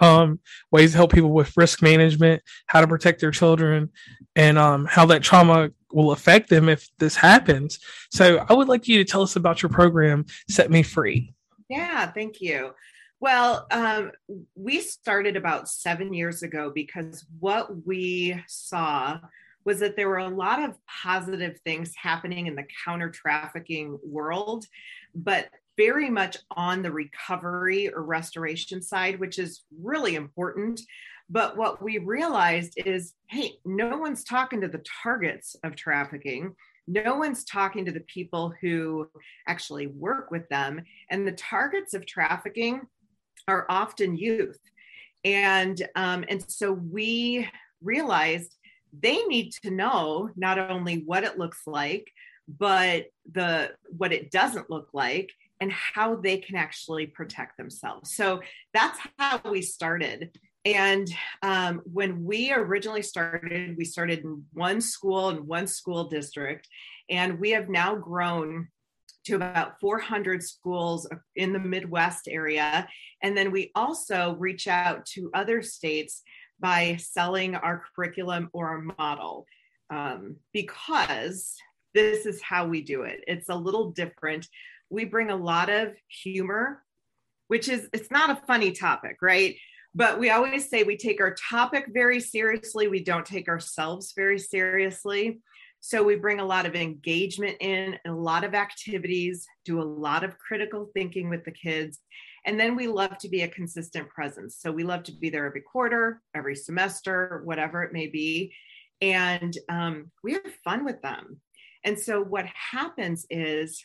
um, 0.00 0.40
ways 0.70 0.92
to 0.92 0.96
help 0.96 1.12
people 1.12 1.30
with 1.30 1.56
risk 1.56 1.82
management, 1.82 2.42
how 2.66 2.80
to 2.80 2.86
protect 2.86 3.20
their 3.20 3.30
children, 3.30 3.90
and 4.36 4.58
um, 4.58 4.86
how 4.86 5.06
that 5.06 5.22
trauma 5.22 5.70
will 5.92 6.12
affect 6.12 6.48
them 6.48 6.68
if 6.68 6.88
this 6.98 7.16
happens. 7.16 7.78
So, 8.10 8.44
I 8.48 8.52
would 8.52 8.68
like 8.68 8.88
you 8.88 8.98
to 8.98 9.04
tell 9.04 9.22
us 9.22 9.36
about 9.36 9.62
your 9.62 9.70
program, 9.70 10.26
Set 10.48 10.70
Me 10.70 10.82
Free. 10.82 11.34
Yeah, 11.68 12.10
thank 12.10 12.40
you. 12.40 12.72
Well, 13.20 13.66
um, 13.70 14.12
we 14.54 14.80
started 14.80 15.36
about 15.36 15.68
seven 15.68 16.14
years 16.14 16.42
ago 16.42 16.72
because 16.74 17.26
what 17.38 17.86
we 17.86 18.42
saw 18.48 19.18
was 19.64 19.80
that 19.80 19.94
there 19.94 20.08
were 20.08 20.18
a 20.18 20.28
lot 20.28 20.62
of 20.62 20.78
positive 21.02 21.60
things 21.60 21.92
happening 21.94 22.46
in 22.46 22.56
the 22.56 22.66
counter 22.84 23.10
trafficking 23.10 23.98
world, 24.02 24.64
but 25.14 25.48
very 25.76 26.10
much 26.10 26.38
on 26.50 26.82
the 26.82 26.90
recovery 26.90 27.92
or 27.92 28.02
restoration 28.02 28.82
side, 28.82 29.20
which 29.20 29.38
is 29.38 29.62
really 29.80 30.14
important. 30.14 30.80
But 31.30 31.56
what 31.56 31.82
we 31.82 31.98
realized 31.98 32.74
is 32.76 33.14
hey, 33.28 33.52
no 33.64 33.96
one's 33.96 34.24
talking 34.24 34.60
to 34.60 34.68
the 34.68 34.84
targets 35.02 35.56
of 35.62 35.76
trafficking. 35.76 36.54
No 36.88 37.16
one's 37.16 37.44
talking 37.44 37.84
to 37.84 37.92
the 37.92 38.00
people 38.00 38.52
who 38.60 39.08
actually 39.46 39.86
work 39.86 40.32
with 40.32 40.48
them. 40.48 40.82
And 41.08 41.26
the 41.26 41.32
targets 41.32 41.94
of 41.94 42.04
trafficking 42.04 42.82
are 43.46 43.64
often 43.68 44.16
youth. 44.16 44.58
And, 45.24 45.80
um, 45.94 46.24
and 46.28 46.44
so 46.50 46.72
we 46.72 47.48
realized 47.80 48.56
they 48.92 49.22
need 49.26 49.52
to 49.62 49.70
know 49.70 50.30
not 50.34 50.58
only 50.58 51.04
what 51.04 51.22
it 51.22 51.38
looks 51.38 51.62
like, 51.66 52.10
but 52.48 53.06
the 53.30 53.70
what 53.96 54.12
it 54.12 54.32
doesn't 54.32 54.70
look 54.70 54.88
like 54.92 55.30
and 55.60 55.70
how 55.70 56.16
they 56.16 56.38
can 56.38 56.56
actually 56.56 57.06
protect 57.06 57.56
themselves. 57.56 58.14
So 58.16 58.40
that's 58.74 58.98
how 59.18 59.40
we 59.44 59.62
started. 59.62 60.36
And 60.64 61.08
um, 61.42 61.80
when 61.84 62.24
we 62.24 62.52
originally 62.52 63.02
started, 63.02 63.76
we 63.76 63.84
started 63.84 64.20
in 64.20 64.44
one 64.52 64.80
school 64.80 65.30
in 65.30 65.46
one 65.46 65.66
school 65.66 66.04
district, 66.04 66.68
and 67.08 67.40
we 67.40 67.50
have 67.50 67.68
now 67.68 67.94
grown 67.94 68.68
to 69.24 69.36
about 69.36 69.80
400 69.80 70.42
schools 70.42 71.08
in 71.36 71.52
the 71.52 71.58
Midwest 71.58 72.28
area. 72.28 72.88
And 73.22 73.36
then 73.36 73.50
we 73.50 73.70
also 73.74 74.34
reach 74.38 74.66
out 74.66 75.06
to 75.06 75.30
other 75.34 75.62
states 75.62 76.22
by 76.58 76.96
selling 76.96 77.54
our 77.54 77.82
curriculum 77.94 78.48
or 78.52 78.68
our 78.68 78.82
model 78.98 79.46
um, 79.90 80.36
because 80.52 81.56
this 81.94 82.26
is 82.26 82.40
how 82.40 82.66
we 82.66 82.82
do 82.82 83.02
it. 83.02 83.24
It's 83.26 83.48
a 83.48 83.54
little 83.54 83.90
different. 83.90 84.46
We 84.88 85.04
bring 85.04 85.30
a 85.30 85.36
lot 85.36 85.70
of 85.70 85.94
humor, 86.08 86.82
which 87.48 87.68
is, 87.68 87.88
it's 87.92 88.10
not 88.10 88.30
a 88.30 88.46
funny 88.46 88.72
topic, 88.72 89.16
right? 89.20 89.56
But 89.94 90.18
we 90.20 90.30
always 90.30 90.68
say 90.68 90.82
we 90.82 90.96
take 90.96 91.20
our 91.20 91.34
topic 91.34 91.86
very 91.92 92.20
seriously. 92.20 92.88
We 92.88 93.02
don't 93.02 93.26
take 93.26 93.48
ourselves 93.48 94.12
very 94.14 94.38
seriously. 94.38 95.40
So 95.80 96.02
we 96.02 96.16
bring 96.16 96.40
a 96.40 96.44
lot 96.44 96.66
of 96.66 96.76
engagement 96.76 97.56
in, 97.60 97.98
a 98.06 98.12
lot 98.12 98.44
of 98.44 98.54
activities, 98.54 99.46
do 99.64 99.80
a 99.80 99.82
lot 99.82 100.24
of 100.24 100.38
critical 100.38 100.90
thinking 100.94 101.30
with 101.30 101.44
the 101.44 101.52
kids. 101.52 102.00
And 102.44 102.60
then 102.60 102.76
we 102.76 102.86
love 102.86 103.16
to 103.18 103.28
be 103.28 103.42
a 103.42 103.48
consistent 103.48 104.08
presence. 104.10 104.58
So 104.60 104.70
we 104.70 104.84
love 104.84 105.02
to 105.04 105.12
be 105.12 105.30
there 105.30 105.46
every 105.46 105.62
quarter, 105.62 106.20
every 106.34 106.54
semester, 106.54 107.40
whatever 107.44 107.82
it 107.82 107.92
may 107.92 108.06
be. 108.06 108.52
And 109.00 109.56
um, 109.70 110.10
we 110.22 110.34
have 110.34 110.42
fun 110.62 110.84
with 110.84 111.00
them. 111.00 111.40
And 111.84 111.98
so 111.98 112.22
what 112.22 112.46
happens 112.46 113.26
is 113.30 113.84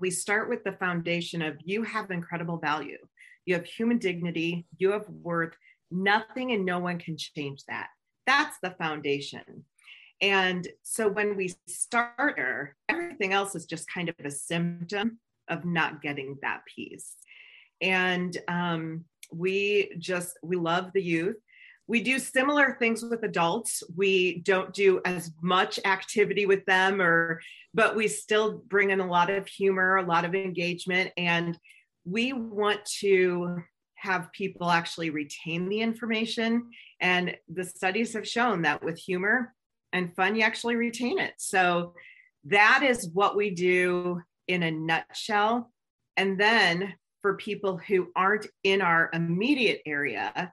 we 0.00 0.10
start 0.10 0.48
with 0.48 0.64
the 0.64 0.72
foundation 0.72 1.42
of 1.42 1.56
you 1.64 1.82
have 1.82 2.10
incredible 2.10 2.58
value, 2.58 2.98
you 3.46 3.54
have 3.54 3.64
human 3.64 3.98
dignity, 3.98 4.66
you 4.76 4.92
have 4.92 5.08
worth. 5.08 5.54
Nothing 5.90 6.52
and 6.52 6.64
no 6.64 6.80
one 6.80 6.98
can 6.98 7.16
change 7.16 7.62
that. 7.68 7.88
That's 8.26 8.58
the 8.60 8.72
foundation. 8.72 9.64
And 10.20 10.66
so 10.82 11.08
when 11.08 11.36
we 11.36 11.54
start 11.68 12.38
everything 12.88 13.32
else 13.32 13.54
is 13.54 13.66
just 13.66 13.88
kind 13.88 14.08
of 14.08 14.16
a 14.24 14.30
symptom 14.30 15.18
of 15.48 15.64
not 15.64 16.02
getting 16.02 16.36
that 16.42 16.62
piece. 16.66 17.14
and 17.80 18.36
um, 18.48 19.04
we 19.32 19.92
just 19.98 20.38
we 20.42 20.56
love 20.56 20.90
the 20.92 21.02
youth 21.02 21.36
we 21.88 22.02
do 22.02 22.18
similar 22.18 22.76
things 22.78 23.02
with 23.02 23.22
adults 23.22 23.82
we 23.96 24.40
don't 24.40 24.72
do 24.72 25.00
as 25.04 25.32
much 25.42 25.78
activity 25.84 26.46
with 26.46 26.64
them 26.66 27.00
or 27.00 27.40
but 27.74 27.96
we 27.96 28.08
still 28.08 28.62
bring 28.68 28.90
in 28.90 29.00
a 29.00 29.06
lot 29.06 29.30
of 29.30 29.46
humor 29.46 29.96
a 29.96 30.06
lot 30.06 30.24
of 30.24 30.34
engagement 30.34 31.10
and 31.16 31.58
we 32.08 32.32
want 32.32 32.84
to 33.00 33.62
have 33.94 34.32
people 34.32 34.70
actually 34.70 35.10
retain 35.10 35.68
the 35.68 35.80
information 35.80 36.70
and 37.00 37.36
the 37.48 37.64
studies 37.64 38.12
have 38.12 38.28
shown 38.28 38.62
that 38.62 38.82
with 38.84 38.98
humor 38.98 39.54
and 39.92 40.14
fun 40.14 40.36
you 40.36 40.42
actually 40.42 40.76
retain 40.76 41.18
it 41.18 41.32
so 41.38 41.94
that 42.44 42.82
is 42.82 43.10
what 43.12 43.36
we 43.36 43.50
do 43.50 44.20
in 44.48 44.62
a 44.62 44.70
nutshell 44.70 45.72
and 46.16 46.38
then 46.38 46.94
for 47.22 47.36
people 47.36 47.76
who 47.88 48.08
aren't 48.14 48.46
in 48.62 48.80
our 48.80 49.10
immediate 49.12 49.80
area 49.86 50.52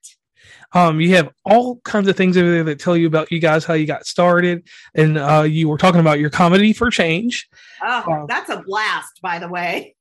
Um, 0.72 1.00
you 1.00 1.16
have 1.16 1.30
all 1.44 1.80
kinds 1.80 2.08
of 2.08 2.16
things 2.16 2.38
over 2.38 2.50
there 2.50 2.64
that 2.64 2.80
tell 2.80 2.96
you 2.96 3.06
about 3.06 3.30
you 3.30 3.40
guys, 3.40 3.66
how 3.66 3.74
you 3.74 3.86
got 3.86 4.06
started, 4.06 4.66
and 4.94 5.18
uh, 5.18 5.42
you 5.42 5.68
were 5.68 5.76
talking 5.76 6.00
about 6.00 6.18
your 6.18 6.30
comedy 6.30 6.72
for 6.72 6.90
change. 6.90 7.46
Oh, 7.82 8.10
uh, 8.10 8.24
that's 8.26 8.48
a 8.48 8.62
blast, 8.62 9.20
by 9.20 9.38
the 9.38 9.48
way 9.48 9.96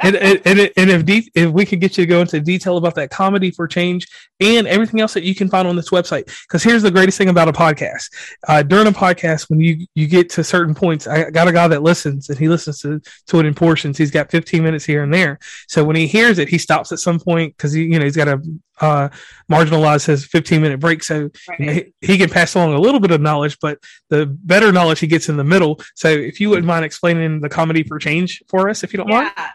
and, 0.00 0.16
and, 0.16 0.40
and, 0.44 0.70
and 0.76 0.90
if 0.90 1.04
de- 1.04 1.30
if 1.34 1.50
we 1.50 1.64
could 1.66 1.80
get 1.80 1.96
you 1.98 2.04
to 2.04 2.08
go 2.08 2.20
into 2.20 2.40
detail 2.40 2.76
about 2.76 2.94
that 2.94 3.10
comedy 3.10 3.50
for 3.50 3.68
change 3.68 4.08
and 4.40 4.66
everything 4.66 5.00
else 5.00 5.14
that 5.14 5.22
you 5.22 5.34
can 5.34 5.48
find 5.48 5.68
on 5.68 5.76
this 5.76 5.90
website 5.90 6.24
because 6.48 6.62
here's 6.62 6.82
the 6.82 6.90
greatest 6.90 7.18
thing 7.18 7.28
about 7.28 7.48
a 7.48 7.52
podcast. 7.52 8.10
Uh, 8.48 8.62
during 8.62 8.86
a 8.86 8.92
podcast 8.92 9.50
when 9.50 9.60
you 9.60 9.86
you 9.94 10.06
get 10.06 10.30
to 10.30 10.42
certain 10.42 10.74
points 10.74 11.06
i 11.06 11.30
got 11.30 11.48
a 11.48 11.52
guy 11.52 11.68
that 11.68 11.82
listens 11.82 12.30
and 12.30 12.38
he 12.38 12.48
listens 12.48 12.80
to, 12.80 13.00
to 13.26 13.38
it 13.38 13.46
in 13.46 13.54
portions. 13.54 13.98
He's 13.98 14.10
got 14.10 14.30
15 14.30 14.62
minutes 14.62 14.84
here 14.84 15.02
and 15.02 15.12
there. 15.12 15.38
So 15.68 15.84
when 15.84 15.96
he 15.96 16.06
hears 16.06 16.38
it 16.38 16.48
he 16.48 16.58
stops 16.58 16.92
at 16.92 16.98
some 16.98 17.20
point 17.20 17.56
because 17.56 17.76
you 17.76 17.98
know 17.98 18.04
he's 18.04 18.16
got 18.16 18.26
to 18.26 18.40
uh, 18.80 19.08
marginalize 19.50 20.06
his 20.06 20.24
15 20.26 20.62
minute 20.62 20.80
break 20.80 21.02
so 21.02 21.30
right. 21.48 21.60
you 21.60 21.66
know, 21.66 21.72
he, 21.72 21.92
he, 22.00 22.18
can 22.18 22.28
pass 22.30 22.54
along 22.54 22.72
a 22.72 22.80
little 22.80 23.00
bit 23.00 23.10
of 23.10 23.20
knowledge 23.20 23.56
but 23.60 23.78
the 24.08 24.26
better 24.26 24.72
knowledge 24.72 25.00
he 25.00 25.06
gets 25.06 25.28
in 25.28 25.36
the 25.36 25.44
middle 25.44 25.80
so 25.94 26.08
if 26.08 26.40
you 26.40 26.48
wouldn't 26.48 26.66
mind 26.66 26.84
explaining 26.84 27.40
the 27.40 27.48
comedy 27.48 27.82
for 27.82 27.98
change 27.98 28.42
for 28.48 28.68
us 28.68 28.82
if 28.82 28.92
you 28.92 28.96
don't 28.96 29.08
yeah. 29.08 29.32
mind 29.36 29.50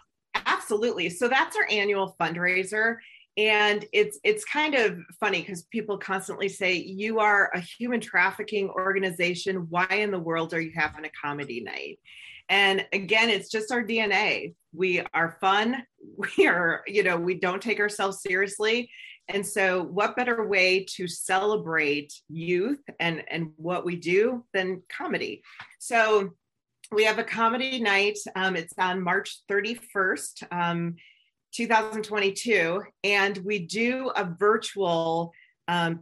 Absolutely. 0.65 1.09
So 1.09 1.27
that's 1.27 1.55
our 1.55 1.67
annual 1.69 2.15
fundraiser 2.19 2.97
and 3.37 3.85
it's 3.91 4.17
it's 4.23 4.45
kind 4.45 4.75
of 4.75 4.97
funny 5.19 5.41
because 5.41 5.63
people 5.63 5.97
constantly 5.97 6.47
say 6.47 6.73
you 6.73 7.19
are 7.19 7.51
a 7.53 7.59
human 7.59 7.99
trafficking 7.99 8.69
organization 8.69 9.67
why 9.69 9.87
in 9.91 10.09
the 10.09 10.19
world 10.19 10.53
are 10.53 10.61
you 10.61 10.71
having 10.73 11.03
a 11.03 11.09
comedy 11.21 11.59
night 11.59 11.99
and 12.47 12.85
again 12.93 13.29
it's 13.29 13.49
just 13.51 13.73
our 13.73 13.83
dna 13.83 14.53
we 14.73 15.01
are 15.13 15.37
fun 15.41 15.83
we 16.37 16.47
are 16.47 16.81
you 16.87 17.03
know 17.03 17.17
we 17.17 17.35
don't 17.35 17.61
take 17.61 17.81
ourselves 17.81 18.21
seriously 18.21 18.89
and 19.27 19.45
so 19.45 19.83
what 19.83 20.15
better 20.15 20.47
way 20.47 20.83
to 20.83 21.07
celebrate 21.07 22.13
youth 22.29 22.81
and 22.99 23.23
and 23.29 23.51
what 23.57 23.85
we 23.85 23.95
do 23.95 24.43
than 24.53 24.81
comedy 24.89 25.41
so 25.79 26.31
we 26.91 27.03
have 27.05 27.19
a 27.19 27.23
comedy 27.23 27.79
night. 27.79 28.17
Um, 28.35 28.55
it's 28.55 28.73
on 28.77 29.01
March 29.01 29.39
31st, 29.49 30.43
um, 30.51 30.95
2022, 31.53 32.83
and 33.03 33.37
we 33.39 33.59
do 33.59 34.11
a 34.15 34.25
virtual 34.25 35.33
um, 35.67 36.01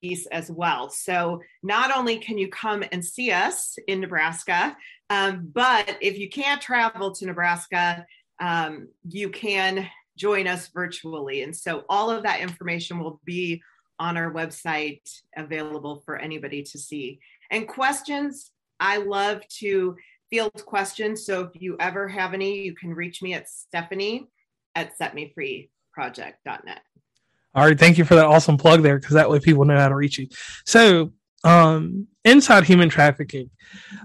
piece 0.00 0.26
as 0.26 0.50
well. 0.50 0.88
So 0.88 1.42
not 1.62 1.94
only 1.94 2.18
can 2.18 2.38
you 2.38 2.48
come 2.48 2.82
and 2.92 3.04
see 3.04 3.30
us 3.30 3.76
in 3.86 4.00
Nebraska, 4.00 4.76
um, 5.10 5.50
but 5.52 5.98
if 6.00 6.18
you 6.18 6.30
can't 6.30 6.62
travel 6.62 7.12
to 7.12 7.26
Nebraska, 7.26 8.06
um, 8.40 8.88
you 9.06 9.28
can 9.28 9.86
join 10.16 10.46
us 10.46 10.68
virtually. 10.68 11.42
And 11.42 11.54
so 11.56 11.84
all 11.88 12.10
of 12.10 12.22
that 12.24 12.40
information 12.40 12.98
will 12.98 13.20
be 13.24 13.62
on 13.98 14.16
our 14.16 14.32
website 14.32 15.02
available 15.36 16.02
for 16.04 16.16
anybody 16.16 16.62
to 16.62 16.78
see. 16.78 17.20
And 17.50 17.68
questions, 17.68 18.50
I 18.80 18.98
love 18.98 19.46
to 19.60 19.96
field 20.30 20.64
questions. 20.66 21.26
So 21.26 21.42
if 21.42 21.60
you 21.60 21.76
ever 21.78 22.08
have 22.08 22.34
any, 22.34 22.62
you 22.62 22.74
can 22.74 22.94
reach 22.94 23.22
me 23.22 23.34
at 23.34 23.48
Stephanie 23.48 24.28
at 24.74 24.98
setmefreeproject.net. 24.98 26.80
All 27.54 27.66
right. 27.66 27.78
Thank 27.78 27.98
you 27.98 28.04
for 28.04 28.14
that 28.14 28.24
awesome 28.24 28.56
plug 28.56 28.82
there 28.82 28.98
because 28.98 29.14
that 29.14 29.28
way 29.28 29.38
people 29.38 29.66
know 29.66 29.76
how 29.76 29.88
to 29.88 29.94
reach 29.94 30.18
you. 30.18 30.28
So, 30.64 31.12
um, 31.44 32.06
inside 32.24 32.64
human 32.64 32.88
trafficking, 32.88 33.50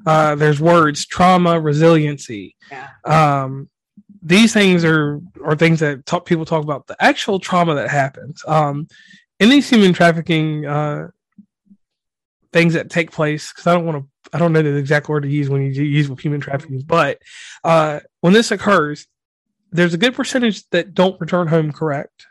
uh, 0.06 0.36
there's 0.36 0.60
words 0.60 1.06
trauma, 1.06 1.60
resiliency. 1.60 2.56
Yeah. 2.70 2.90
Um, 3.06 3.70
these 4.22 4.54
things 4.54 4.84
are 4.86 5.22
are 5.44 5.56
things 5.56 5.80
that 5.80 6.06
talk, 6.06 6.26
people 6.26 6.46
talk 6.46 6.64
about 6.64 6.88
the 6.88 6.96
actual 7.00 7.40
trauma 7.40 7.76
that 7.76 7.90
happens. 7.90 8.44
Um, 8.48 8.88
in 9.40 9.50
these 9.50 9.70
human 9.70 9.94
trafficking 9.94 10.66
uh, 10.66 11.10
things 12.52 12.74
that 12.74 12.90
take 12.90 13.12
place, 13.12 13.52
because 13.52 13.68
I 13.68 13.74
don't 13.74 13.86
want 13.86 14.04
to 14.04 14.10
I 14.34 14.40
don't 14.40 14.54
know 14.54 14.62
the 14.62 14.76
exact 14.76 15.10
word 15.10 15.24
to 15.24 15.30
use 15.30 15.50
when 15.50 15.62
you 15.62 15.84
use 15.84 16.10
with 16.10 16.20
human 16.20 16.42
trafficking, 16.42 16.82
but 16.86 17.20
uh, 17.64 18.00
when 18.22 18.34
this 18.34 18.52
occurs, 18.52 19.08
there's 19.72 19.94
a 19.94 19.98
good 19.98 20.16
percentage 20.16 20.68
that 20.70 20.94
don't 20.94 21.20
return 21.20 21.48
home. 21.48 21.72
Correct. 21.72 22.26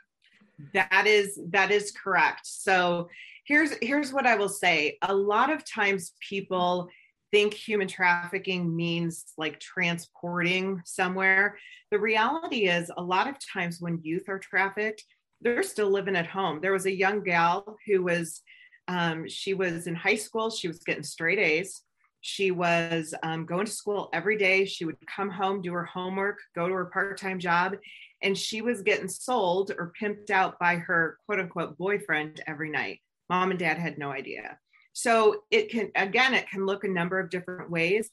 That 0.72 1.06
is 1.06 1.38
that 1.50 1.70
is 1.70 1.92
correct. 1.92 2.46
So 2.46 3.08
here's 3.44 3.74
here's 3.82 4.12
what 4.12 4.26
I 4.26 4.36
will 4.36 4.48
say. 4.48 4.98
A 5.02 5.14
lot 5.14 5.50
of 5.50 5.64
times 5.64 6.12
people 6.20 6.88
think 7.32 7.54
human 7.54 7.88
trafficking 7.88 8.74
means 8.74 9.24
like 9.36 9.60
transporting 9.60 10.80
somewhere. 10.84 11.58
The 11.90 11.98
reality 11.98 12.68
is 12.68 12.90
a 12.96 13.02
lot 13.02 13.28
of 13.28 13.36
times 13.52 13.80
when 13.80 14.00
youth 14.02 14.28
are 14.28 14.38
trafficked, 14.38 15.04
they're 15.40 15.62
still 15.62 15.90
living 15.90 16.16
at 16.16 16.26
home. 16.26 16.60
There 16.60 16.72
was 16.72 16.86
a 16.86 16.96
young 16.96 17.22
gal 17.22 17.76
who 17.86 18.02
was 18.02 18.42
um, 18.88 19.28
she 19.28 19.54
was 19.54 19.86
in 19.86 19.94
high 19.94 20.16
school. 20.16 20.50
She 20.50 20.68
was 20.68 20.78
getting 20.78 21.02
straight 21.02 21.38
A's. 21.38 21.82
She 22.20 22.50
was 22.50 23.14
um, 23.22 23.46
going 23.46 23.66
to 23.66 23.72
school 23.72 24.08
every 24.12 24.36
day. 24.36 24.64
She 24.64 24.84
would 24.84 24.96
come 25.06 25.30
home, 25.30 25.62
do 25.62 25.72
her 25.72 25.84
homework, 25.84 26.38
go 26.54 26.66
to 26.68 26.74
her 26.74 26.86
part 26.86 27.18
time 27.20 27.38
job, 27.38 27.76
and 28.22 28.36
she 28.36 28.62
was 28.62 28.82
getting 28.82 29.08
sold 29.08 29.72
or 29.78 29.92
pimped 30.00 30.30
out 30.30 30.58
by 30.58 30.76
her 30.76 31.18
quote 31.26 31.40
unquote 31.40 31.78
boyfriend 31.78 32.40
every 32.46 32.70
night. 32.70 33.00
Mom 33.28 33.50
and 33.50 33.58
dad 33.58 33.78
had 33.78 33.98
no 33.98 34.10
idea. 34.10 34.58
So 34.96 35.42
it 35.50 35.68
can, 35.68 35.90
again, 35.94 36.32
it 36.32 36.48
can 36.48 36.64
look 36.64 36.82
a 36.82 36.88
number 36.88 37.20
of 37.20 37.28
different 37.28 37.70
ways, 37.70 38.08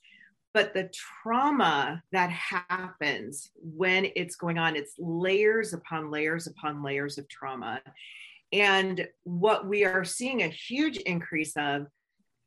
but 0.54 0.74
the 0.74 0.92
trauma 0.92 2.04
that 2.12 2.30
happens 2.30 3.52
when 3.56 4.12
it's 4.18 4.36
going 4.36 4.58
on, 4.58 4.76
it's 4.76 4.94
layers 5.00 5.72
upon 5.72 6.12
layers 6.12 6.46
upon 6.46 6.84
layers 6.84 7.18
of 7.18 7.30
trauma. 7.30 7.80
And 8.52 9.08
what 9.24 9.66
we 9.66 9.86
are 9.86 10.04
seeing 10.04 10.44
a 10.44 10.50
huge 10.50 10.98
increase 10.98 11.56
of 11.56 11.88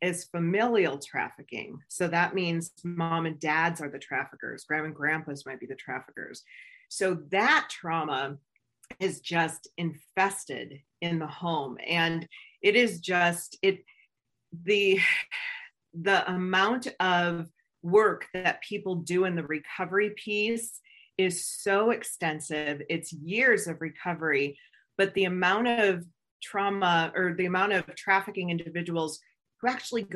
is 0.02 0.24
familial 0.24 0.98
trafficking. 0.98 1.78
So 1.88 2.06
that 2.06 2.34
means 2.34 2.72
mom 2.84 3.24
and 3.24 3.40
dads 3.40 3.80
are 3.80 3.88
the 3.88 3.98
traffickers, 3.98 4.64
grandma 4.64 4.88
and 4.88 4.94
grandpas 4.94 5.46
might 5.46 5.60
be 5.60 5.66
the 5.66 5.76
traffickers. 5.76 6.42
So 6.90 7.14
that 7.30 7.68
trauma 7.70 8.36
is 9.00 9.20
just 9.20 9.68
infested 9.78 10.82
in 11.00 11.18
the 11.18 11.26
home 11.26 11.78
and 11.88 12.28
it 12.60 12.76
is 12.76 13.00
just 13.00 13.56
it 13.62 13.82
the 14.64 15.00
the 15.94 16.30
amount 16.30 16.88
of 17.00 17.48
work 17.82 18.26
that 18.34 18.62
people 18.62 18.96
do 18.96 19.24
in 19.24 19.34
the 19.34 19.44
recovery 19.44 20.10
piece 20.16 20.80
is 21.16 21.46
so 21.46 21.90
extensive 21.90 22.82
it's 22.88 23.12
years 23.12 23.66
of 23.66 23.80
recovery 23.80 24.58
but 24.98 25.14
the 25.14 25.24
amount 25.24 25.68
of 25.68 26.04
trauma 26.42 27.12
or 27.14 27.34
the 27.34 27.46
amount 27.46 27.72
of 27.72 27.86
trafficking 27.96 28.50
individuals 28.50 29.20
who 29.60 29.68
actually 29.68 30.06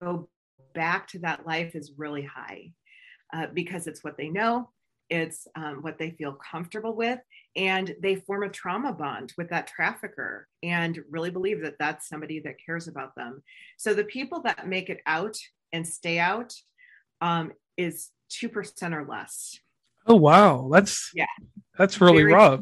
go 0.00 0.28
back 0.74 1.06
to 1.08 1.18
that 1.20 1.46
life 1.46 1.74
is 1.74 1.92
really 1.96 2.22
high. 2.22 2.72
uh, 3.32 3.46
because 3.54 3.86
it's 3.86 4.04
what 4.04 4.16
they 4.16 4.28
know, 4.28 4.68
it's 5.12 5.46
um, 5.54 5.82
what 5.82 5.98
they 5.98 6.10
feel 6.10 6.32
comfortable 6.32 6.96
with, 6.96 7.18
and 7.54 7.94
they 8.00 8.16
form 8.16 8.42
a 8.44 8.48
trauma 8.48 8.92
bond 8.92 9.32
with 9.36 9.50
that 9.50 9.66
trafficker 9.66 10.48
and 10.62 10.98
really 11.10 11.30
believe 11.30 11.60
that 11.62 11.78
that's 11.78 12.08
somebody 12.08 12.40
that 12.40 12.56
cares 12.64 12.88
about 12.88 13.14
them. 13.14 13.42
So 13.76 13.92
the 13.92 14.04
people 14.04 14.40
that 14.42 14.66
make 14.66 14.88
it 14.88 15.00
out 15.04 15.36
and 15.72 15.86
stay 15.86 16.18
out 16.18 16.54
um, 17.20 17.52
is 17.76 18.08
2% 18.30 18.92
or 18.92 19.06
less. 19.06 19.58
Oh, 20.06 20.16
wow. 20.16 20.68
That's, 20.72 21.10
yeah, 21.14 21.26
that's 21.76 22.00
really 22.00 22.22
Very, 22.22 22.32
rough 22.32 22.60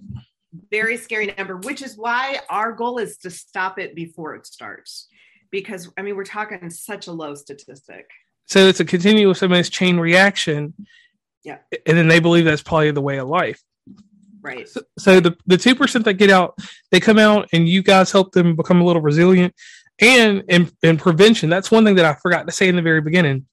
very 0.71 0.97
scary 0.97 1.33
number, 1.37 1.57
which 1.59 1.83
is 1.83 1.97
why 1.97 2.41
our 2.49 2.73
goal 2.73 2.99
is 2.99 3.17
to 3.19 3.31
stop 3.31 3.79
it 3.79 3.95
before 3.95 4.35
it 4.35 4.47
starts. 4.47 5.09
Because 5.51 5.91
I 5.97 6.03
mean, 6.03 6.17
we're 6.17 6.25
talking 6.25 6.71
such 6.71 7.07
a 7.07 7.13
low 7.13 7.35
statistic. 7.35 8.09
So 8.47 8.67
it's 8.67 8.81
a 8.81 8.85
continuous 8.85 9.43
almost 9.43 9.73
chain 9.73 9.99
reaction. 9.99 10.75
Yeah. 11.45 11.59
And 11.87 11.97
then 11.97 12.09
they 12.09 12.21
believe 12.21 12.45
that's 12.45 12.63
probably 12.63 12.91
the 12.91 13.01
way 13.01 13.19
of 13.19 13.29
life. 13.29 13.63
Right. 14.43 14.69
So, 14.69 14.81
so 14.99 15.21
the, 15.21 15.37
the 15.47 15.57
2% 15.57 16.05
that 16.05 16.15
get 16.15 16.31
out, 16.31 16.59
they 16.91 17.01
come 17.01 17.19
out 17.19 17.49
and 17.53 17.69
you 17.69 17.83
guys 17.83 18.11
help 18.11 18.33
them 18.33 18.57
become 18.57 18.81
a 18.81 18.85
little 18.85 19.03
resilient. 19.03 19.55
And 20.01 20.45
in, 20.49 20.71
in 20.83 20.97
prevention, 20.97 21.51
that's 21.51 21.71
one 21.71 21.85
thing 21.85 21.97
that 21.97 22.05
I 22.05 22.15
forgot 22.15 22.47
to 22.47 22.53
say 22.53 22.69
in 22.69 22.77
the 22.77 22.83
very 22.83 23.01
beginning. 23.01 23.47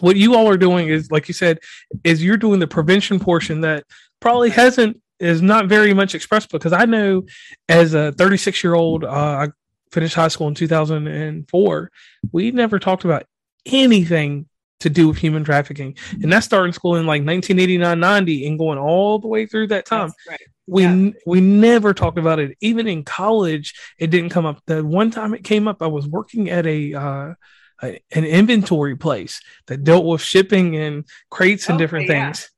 What 0.00 0.16
you 0.16 0.34
all 0.34 0.48
are 0.48 0.56
doing 0.56 0.88
is, 0.88 1.10
like 1.10 1.28
you 1.28 1.34
said, 1.34 1.58
is 2.02 2.24
you're 2.24 2.36
doing 2.36 2.58
the 2.58 2.66
prevention 2.66 3.20
portion 3.20 3.60
that 3.60 3.84
probably 4.20 4.50
hasn't 4.50 5.00
is 5.20 5.40
not 5.40 5.66
very 5.66 5.94
much 5.94 6.14
expressed 6.14 6.50
because 6.50 6.72
I 6.72 6.84
know 6.86 7.24
as 7.68 7.94
a 7.94 8.12
36 8.12 8.64
year 8.64 8.74
old, 8.74 9.04
uh, 9.04 9.08
I 9.08 9.48
finished 9.92 10.14
high 10.14 10.28
school 10.28 10.48
in 10.48 10.54
2004. 10.54 11.90
We 12.32 12.50
never 12.50 12.78
talked 12.78 13.04
about 13.04 13.24
anything 13.64 14.46
to 14.80 14.90
do 14.90 15.08
with 15.08 15.18
human 15.18 15.44
trafficking, 15.44 15.96
and 16.12 16.32
that 16.32 16.44
started 16.44 16.74
school 16.74 16.96
in 16.96 17.06
like 17.06 17.24
1989, 17.24 17.98
90, 17.98 18.46
and 18.46 18.58
going 18.58 18.78
all 18.78 19.18
the 19.18 19.28
way 19.28 19.46
through 19.46 19.68
that 19.68 19.86
time. 19.86 20.12
Right. 20.28 20.40
We 20.66 20.82
yeah. 20.84 21.10
we 21.26 21.40
never 21.40 21.92
talked 21.92 22.18
about 22.18 22.38
it. 22.38 22.56
Even 22.60 22.86
in 22.86 23.04
college, 23.04 23.74
it 23.98 24.08
didn't 24.10 24.30
come 24.30 24.46
up. 24.46 24.62
The 24.66 24.84
one 24.84 25.10
time 25.10 25.34
it 25.34 25.44
came 25.44 25.68
up, 25.68 25.82
I 25.82 25.86
was 25.86 26.06
working 26.08 26.50
at 26.50 26.66
a 26.66 26.94
uh, 26.94 27.34
an 27.82 28.24
inventory 28.24 28.96
place 28.96 29.40
that 29.66 29.84
dealt 29.84 30.06
with 30.06 30.22
shipping 30.22 30.76
and 30.76 31.04
crates 31.30 31.68
and 31.68 31.78
different 31.78 32.08
yeah. 32.08 32.32
things 32.32 32.50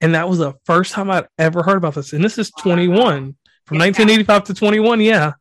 and 0.00 0.14
that 0.14 0.28
was 0.28 0.38
the 0.38 0.54
first 0.64 0.92
time 0.92 1.10
I'd 1.10 1.28
ever 1.38 1.62
heard 1.62 1.76
about 1.76 1.94
this. 1.94 2.12
And 2.12 2.24
this 2.24 2.38
is 2.38 2.50
21 2.58 3.36
from 3.66 3.76
yeah. 3.76 3.84
1985 3.84 4.44
to 4.44 4.54
21. 4.54 5.00
Yeah. 5.00 5.32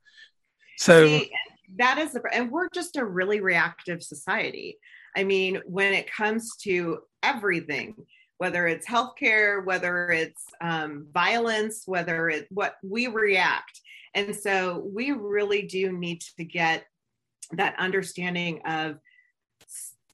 So 0.77 1.07
See, 1.07 1.31
that 1.77 1.97
is 1.97 2.13
the, 2.13 2.21
and 2.31 2.51
we're 2.51 2.69
just 2.69 2.97
a 2.97 3.05
really 3.05 3.39
reactive 3.39 4.03
society. 4.03 4.77
I 5.15 5.23
mean, 5.23 5.61
when 5.65 5.93
it 5.93 6.11
comes 6.11 6.55
to 6.63 6.99
everything, 7.23 7.95
whether 8.37 8.67
it's 8.67 8.87
healthcare, 8.87 9.63
whether 9.65 10.09
it's 10.11 10.45
um, 10.61 11.07
violence, 11.11 11.83
whether 11.85 12.29
it's 12.29 12.47
what 12.49 12.75
we 12.83 13.07
react. 13.07 13.81
And 14.15 14.35
so 14.35 14.89
we 14.93 15.11
really 15.11 15.63
do 15.63 15.91
need 15.91 16.21
to 16.37 16.43
get 16.45 16.85
that 17.51 17.75
understanding 17.77 18.61
of 18.65 18.97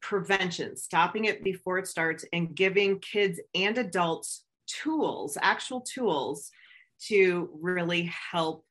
prevention, 0.02 0.76
stopping 0.76 1.26
it 1.26 1.44
before 1.44 1.78
it 1.78 1.88
starts, 1.88 2.26
and 2.34 2.56
giving 2.56 3.00
kids 3.00 3.40
and 3.54 3.78
adults 3.78 4.46
tools, 4.68 5.38
actual 5.42 5.82
tools 5.82 6.52
to 7.08 7.50
really 7.62 8.12
help 8.32 8.66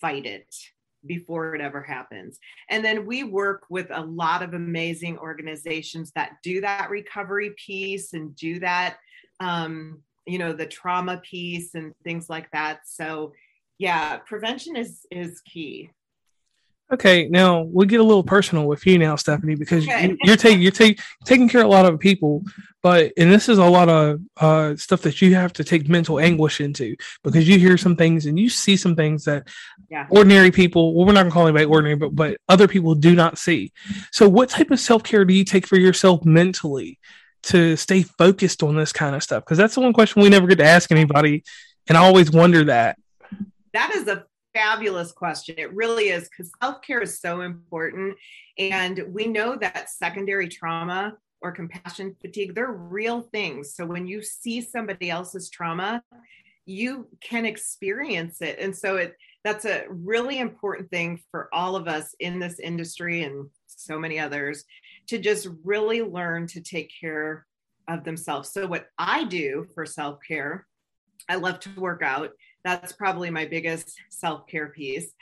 fight 0.00 0.24
it 0.24 0.54
before 1.08 1.54
it 1.54 1.60
ever 1.60 1.82
happens. 1.82 2.38
And 2.70 2.84
then 2.84 3.06
we 3.06 3.24
work 3.24 3.64
with 3.68 3.88
a 3.90 4.04
lot 4.04 4.42
of 4.42 4.54
amazing 4.54 5.18
organizations 5.18 6.12
that 6.14 6.36
do 6.42 6.60
that 6.60 6.90
recovery 6.90 7.54
piece 7.56 8.12
and 8.12 8.36
do 8.36 8.60
that, 8.60 8.98
um, 9.40 10.02
you 10.26 10.38
know, 10.38 10.52
the 10.52 10.66
trauma 10.66 11.20
piece 11.24 11.74
and 11.74 11.92
things 12.04 12.28
like 12.30 12.50
that. 12.52 12.80
So, 12.86 13.32
yeah, 13.78 14.18
prevention 14.18 14.76
is 14.76 15.06
is 15.10 15.40
key. 15.40 15.90
Okay, 16.90 17.28
now 17.28 17.62
we'll 17.62 17.86
get 17.86 18.00
a 18.00 18.04
little 18.04 18.22
personal 18.22 18.66
with 18.66 18.86
you 18.86 18.98
now, 18.98 19.14
Stephanie, 19.14 19.56
because 19.56 19.84
okay. 19.86 20.16
you, 20.22 20.32
are 20.32 20.36
taking 20.36 20.62
you're 20.62 20.72
taking 20.72 21.04
taking 21.26 21.46
care 21.46 21.60
of 21.60 21.66
a 21.66 21.70
lot 21.70 21.84
of 21.84 22.00
people, 22.00 22.42
but 22.82 23.12
and 23.18 23.30
this 23.30 23.50
is 23.50 23.58
a 23.58 23.64
lot 23.64 23.90
of 23.90 24.20
uh, 24.38 24.74
stuff 24.74 25.02
that 25.02 25.20
you 25.20 25.34
have 25.34 25.52
to 25.54 25.64
take 25.64 25.86
mental 25.86 26.18
anguish 26.18 26.62
into 26.62 26.96
because 27.22 27.46
you 27.46 27.58
hear 27.58 27.76
some 27.76 27.94
things 27.94 28.24
and 28.24 28.38
you 28.38 28.48
see 28.48 28.74
some 28.74 28.96
things 28.96 29.24
that 29.24 29.48
yeah. 29.90 30.06
ordinary 30.08 30.50
people, 30.50 30.94
well, 30.94 31.04
we're 31.04 31.12
not 31.12 31.24
gonna 31.24 31.30
call 31.30 31.46
anybody 31.46 31.66
ordinary, 31.66 31.96
but 31.96 32.14
but 32.14 32.38
other 32.48 32.66
people 32.66 32.94
do 32.94 33.14
not 33.14 33.36
see. 33.36 33.70
So, 34.10 34.26
what 34.26 34.48
type 34.48 34.70
of 34.70 34.80
self 34.80 35.02
care 35.02 35.26
do 35.26 35.34
you 35.34 35.44
take 35.44 35.66
for 35.66 35.76
yourself 35.76 36.24
mentally 36.24 36.98
to 37.44 37.76
stay 37.76 38.02
focused 38.02 38.62
on 38.62 38.76
this 38.76 38.94
kind 38.94 39.14
of 39.14 39.22
stuff? 39.22 39.44
Because 39.44 39.58
that's 39.58 39.74
the 39.74 39.82
one 39.82 39.92
question 39.92 40.22
we 40.22 40.30
never 40.30 40.46
get 40.46 40.56
to 40.56 40.64
ask 40.64 40.90
anybody, 40.90 41.44
and 41.86 41.98
I 41.98 42.00
always 42.02 42.30
wonder 42.30 42.64
that. 42.64 42.98
That 43.74 43.94
is 43.94 44.08
a 44.08 44.24
fabulous 44.58 45.12
question. 45.12 45.54
It 45.58 45.72
really 45.72 46.08
is 46.08 46.28
because 46.28 46.50
self 46.60 46.82
care 46.82 47.00
is 47.00 47.20
so 47.20 47.42
important. 47.42 48.16
And 48.58 49.04
we 49.08 49.26
know 49.26 49.56
that 49.56 49.90
secondary 49.90 50.48
trauma 50.48 51.16
or 51.40 51.52
compassion 51.52 52.16
fatigue, 52.20 52.54
they're 52.54 52.72
real 52.72 53.22
things. 53.22 53.74
So 53.74 53.86
when 53.86 54.06
you 54.06 54.20
see 54.22 54.60
somebody 54.60 55.10
else's 55.10 55.48
trauma, 55.48 56.02
you 56.66 57.06
can 57.20 57.46
experience 57.46 58.42
it. 58.42 58.58
And 58.58 58.76
so 58.76 58.96
it 58.96 59.16
that's 59.44 59.64
a 59.64 59.84
really 59.88 60.40
important 60.40 60.90
thing 60.90 61.20
for 61.30 61.48
all 61.54 61.76
of 61.76 61.86
us 61.86 62.14
in 62.18 62.40
this 62.40 62.58
industry 62.58 63.22
and 63.22 63.48
so 63.66 63.98
many 63.98 64.18
others 64.18 64.64
to 65.06 65.18
just 65.18 65.48
really 65.64 66.02
learn 66.02 66.46
to 66.48 66.60
take 66.60 66.90
care 67.00 67.46
of 67.86 68.02
themselves. 68.04 68.50
So 68.50 68.66
what 68.66 68.88
I 68.98 69.24
do 69.24 69.68
for 69.74 69.86
self-care, 69.86 70.66
I 71.28 71.36
love 71.36 71.60
to 71.60 71.80
work 71.80 72.02
out 72.02 72.32
that's 72.64 72.92
probably 72.92 73.30
my 73.30 73.46
biggest 73.46 73.96
self-care 74.10 74.68
piece. 74.68 75.12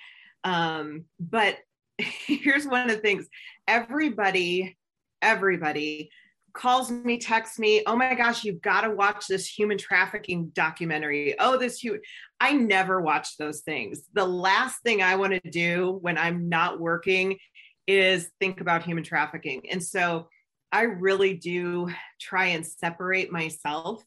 Um, 0.44 1.04
but 1.18 1.58
here's 1.98 2.66
one 2.66 2.82
of 2.82 2.88
the 2.88 3.02
things. 3.02 3.26
Everybody 3.66 4.76
everybody 5.22 6.10
calls 6.52 6.90
me 6.90 7.18
texts 7.18 7.58
me 7.58 7.82
oh 7.86 7.94
my 7.96 8.14
gosh 8.14 8.42
you've 8.42 8.62
got 8.62 8.80
to 8.82 8.90
watch 8.90 9.26
this 9.26 9.46
human 9.46 9.76
trafficking 9.76 10.48
documentary. 10.54 11.38
Oh 11.38 11.58
this 11.58 11.78
human 11.78 12.00
i 12.40 12.52
never 12.52 13.00
watch 13.00 13.36
those 13.36 13.60
things. 13.60 14.02
The 14.14 14.24
last 14.24 14.82
thing 14.82 15.02
i 15.02 15.16
want 15.16 15.32
to 15.32 15.50
do 15.50 15.98
when 16.00 16.16
i'm 16.16 16.48
not 16.48 16.80
working 16.80 17.38
is 17.86 18.30
think 18.40 18.60
about 18.60 18.84
human 18.84 19.04
trafficking. 19.04 19.62
And 19.70 19.82
so 19.82 20.28
i 20.72 20.82
really 20.82 21.34
do 21.34 21.88
try 22.20 22.46
and 22.46 22.66
separate 22.66 23.30
myself 23.30 24.02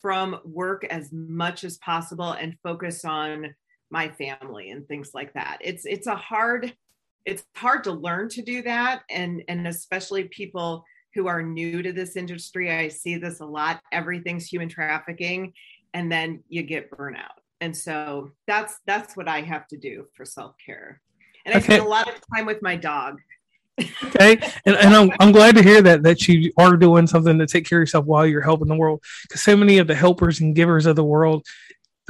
from 0.00 0.40
work 0.44 0.84
as 0.84 1.12
much 1.12 1.64
as 1.64 1.78
possible 1.78 2.32
and 2.32 2.56
focus 2.62 3.04
on 3.04 3.54
my 3.90 4.08
family 4.08 4.70
and 4.70 4.86
things 4.86 5.10
like 5.14 5.32
that. 5.34 5.58
It's 5.60 5.84
it's 5.84 6.06
a 6.06 6.16
hard 6.16 6.74
it's 7.26 7.44
hard 7.56 7.84
to 7.84 7.92
learn 7.92 8.28
to 8.30 8.42
do 8.42 8.62
that 8.62 9.02
and 9.10 9.42
and 9.48 9.66
especially 9.66 10.24
people 10.24 10.84
who 11.14 11.26
are 11.26 11.42
new 11.42 11.82
to 11.82 11.92
this 11.92 12.16
industry. 12.16 12.70
I 12.70 12.88
see 12.88 13.16
this 13.16 13.40
a 13.40 13.44
lot. 13.44 13.80
Everything's 13.92 14.46
human 14.46 14.68
trafficking 14.68 15.52
and 15.92 16.10
then 16.10 16.42
you 16.48 16.62
get 16.62 16.90
burnout. 16.90 17.40
And 17.60 17.76
so 17.76 18.30
that's 18.46 18.78
that's 18.86 19.16
what 19.16 19.28
I 19.28 19.40
have 19.42 19.66
to 19.68 19.76
do 19.76 20.06
for 20.14 20.24
self-care. 20.24 21.00
And 21.44 21.54
I 21.54 21.58
okay. 21.58 21.64
spend 21.64 21.82
a 21.82 21.88
lot 21.88 22.08
of 22.08 22.20
time 22.34 22.46
with 22.46 22.62
my 22.62 22.76
dog 22.76 23.18
okay? 24.04 24.38
And, 24.66 24.76
and 24.76 24.94
I'm, 24.94 25.10
I'm 25.20 25.32
glad 25.32 25.56
to 25.56 25.62
hear 25.62 25.82
that 25.82 26.02
that 26.02 26.26
you 26.28 26.52
are 26.58 26.76
doing 26.76 27.06
something 27.06 27.38
to 27.38 27.46
take 27.46 27.66
care 27.66 27.78
of 27.78 27.82
yourself 27.82 28.06
while 28.06 28.26
you're 28.26 28.42
helping 28.42 28.68
the 28.68 28.76
world. 28.76 29.02
Because 29.22 29.42
so 29.42 29.56
many 29.56 29.78
of 29.78 29.86
the 29.86 29.94
helpers 29.94 30.40
and 30.40 30.54
givers 30.54 30.86
of 30.86 30.96
the 30.96 31.04
world 31.04 31.46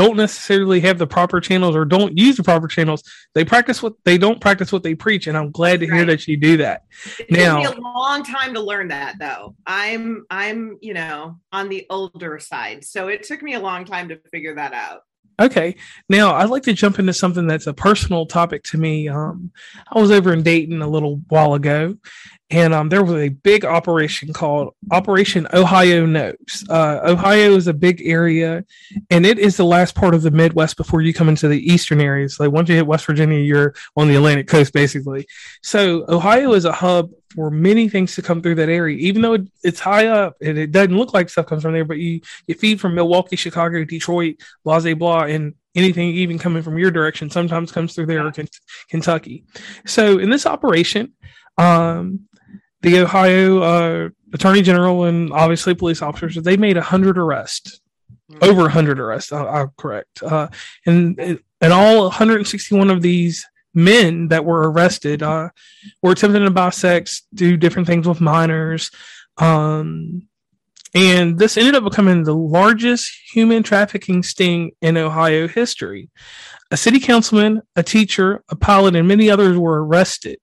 don't 0.00 0.16
necessarily 0.16 0.80
have 0.80 0.96
the 0.96 1.06
proper 1.06 1.40
channels 1.40 1.76
or 1.76 1.85
don't 1.85 2.16
use 2.16 2.37
the 2.38 2.42
proper 2.42 2.66
channels. 2.66 3.02
They 3.35 3.44
practice 3.44 3.83
what 3.83 3.94
they 4.04 4.16
don't 4.16 4.40
practice 4.40 4.72
what 4.72 4.83
they 4.83 4.94
preach 4.94 5.26
and 5.26 5.37
i'm 5.37 5.50
glad 5.50 5.80
to 5.80 5.87
hear 5.87 6.06
that 6.06 6.26
you 6.26 6.38
do 6.38 6.56
that. 6.59 6.85
It 7.18 7.30
now 7.30 7.61
took 7.61 7.76
me 7.76 7.83
a 7.85 7.98
long 7.98 8.24
time 8.24 8.54
to 8.54 8.61
learn 8.61 8.88
that 8.88 9.16
though. 9.18 9.56
I'm 9.66 10.24
i'm 10.30 10.78
you 10.80 10.94
know 10.94 11.38
on 11.52 11.68
the 11.68 11.87
older 11.90 12.38
side. 12.38 12.85
So 12.85 13.09
it 13.09 13.24
took 13.24 13.42
me 13.42 13.54
a 13.54 13.61
long 13.61 13.85
time 13.85 14.09
to 14.09 14.16
figure 14.30 14.54
that 14.54 14.72
out 14.72 15.02
Okay. 15.40 15.76
Now 16.09 16.35
I'd 16.35 16.50
like 16.50 16.64
to 16.64 16.72
jump 16.74 16.98
into 16.98 17.14
something 17.14 17.46
that's 17.46 17.66
a 17.66 17.72
personal 17.72 18.26
topic 18.26 18.62
to 18.64 18.79
me. 18.79 19.09
Um, 19.09 19.50
I 19.90 19.98
was 19.98 20.11
over 20.11 20.33
in 20.33 20.42
Dayton 20.42 20.83
a 20.83 20.88
little 20.88 21.16
while 21.29 21.55
ago, 21.55 21.96
and 22.50 22.74
um, 22.74 22.88
there 22.88 23.04
was 23.04 23.22
a 23.22 23.28
big 23.28 23.64
operation 23.64 24.32
called 24.32 24.74
Operation 24.90 25.46
Ohio 25.52 26.04
Knows. 26.04 26.64
Uh, 26.68 27.00
Ohio 27.04 27.52
is 27.52 27.68
a 27.68 27.72
big 27.72 28.02
area, 28.04 28.64
and 29.08 29.24
it 29.24 29.38
is 29.38 29.56
the 29.56 29.64
last 29.64 29.94
part 29.94 30.14
of 30.14 30.22
the 30.22 30.32
Midwest 30.32 30.76
before 30.76 31.00
you 31.00 31.14
come 31.14 31.28
into 31.28 31.46
the 31.46 31.72
eastern 31.72 32.00
areas. 32.00 32.40
Like 32.40 32.50
once 32.50 32.68
you 32.68 32.74
hit 32.74 32.86
West 32.86 33.06
Virginia, 33.06 33.38
you're 33.38 33.74
on 33.96 34.08
the 34.08 34.16
Atlantic 34.16 34.48
coast, 34.48 34.72
basically. 34.72 35.28
So 35.62 36.04
Ohio 36.08 36.52
is 36.54 36.64
a 36.64 36.72
hub 36.72 37.10
for 37.36 37.52
many 37.52 37.88
things 37.88 38.16
to 38.16 38.22
come 38.22 38.42
through 38.42 38.56
that 38.56 38.68
area, 38.68 38.96
even 38.96 39.22
though 39.22 39.38
it's 39.62 39.78
high 39.78 40.08
up 40.08 40.36
and 40.40 40.58
it 40.58 40.72
doesn't 40.72 40.96
look 40.96 41.14
like 41.14 41.28
stuff 41.28 41.46
comes 41.46 41.62
from 41.62 41.72
there. 41.72 41.84
But 41.84 41.98
you 41.98 42.20
you 42.48 42.56
feed 42.56 42.80
from 42.80 42.96
Milwaukee, 42.96 43.36
Chicago, 43.36 43.84
Detroit, 43.84 44.36
blah 44.64 44.80
blah 44.80 44.94
blah, 44.94 45.22
and 45.22 45.54
anything 45.76 46.08
even 46.08 46.36
coming 46.36 46.64
from 46.64 46.78
your 46.78 46.90
direction 46.90 47.30
sometimes 47.30 47.70
comes 47.70 47.94
through 47.94 48.06
there, 48.06 48.26
or 48.26 48.32
Kentucky. 48.88 49.44
So 49.86 50.18
in 50.18 50.30
this 50.30 50.46
operation. 50.46 51.12
Um, 51.58 52.20
the 52.82 53.00
Ohio 53.00 53.62
uh, 53.62 54.08
attorney 54.32 54.62
general 54.62 55.04
and 55.04 55.32
obviously 55.32 55.74
police 55.74 56.02
officers, 56.02 56.36
they 56.36 56.56
made 56.56 56.76
a 56.76 56.82
hundred 56.82 57.18
arrests, 57.18 57.80
mm-hmm. 58.30 58.44
over 58.44 58.66
a 58.66 58.70
hundred 58.70 58.98
arrests. 58.98 59.32
I, 59.32 59.62
am 59.62 59.70
correct, 59.76 60.22
uh, 60.22 60.48
and 60.86 61.40
and 61.60 61.72
all 61.72 62.04
161 62.04 62.90
of 62.90 63.02
these 63.02 63.46
men 63.74 64.28
that 64.28 64.44
were 64.44 64.70
arrested 64.70 65.22
uh, 65.22 65.50
were 66.02 66.12
attempting 66.12 66.44
to 66.44 66.50
buy 66.50 66.70
sex, 66.70 67.26
do 67.34 67.56
different 67.56 67.86
things 67.86 68.08
with 68.08 68.20
minors. 68.20 68.90
Um, 69.38 70.26
and 70.92 71.38
this 71.38 71.56
ended 71.56 71.76
up 71.76 71.84
becoming 71.84 72.24
the 72.24 72.34
largest 72.34 73.12
human 73.32 73.62
trafficking 73.62 74.22
sting 74.24 74.72
in 74.80 74.96
Ohio 74.96 75.46
history. 75.46 76.10
A 76.72 76.76
city 76.76 76.98
councilman, 76.98 77.62
a 77.76 77.82
teacher, 77.82 78.42
a 78.48 78.56
pilot, 78.56 78.96
and 78.96 79.06
many 79.06 79.30
others 79.30 79.56
were 79.56 79.84
arrested 79.84 80.38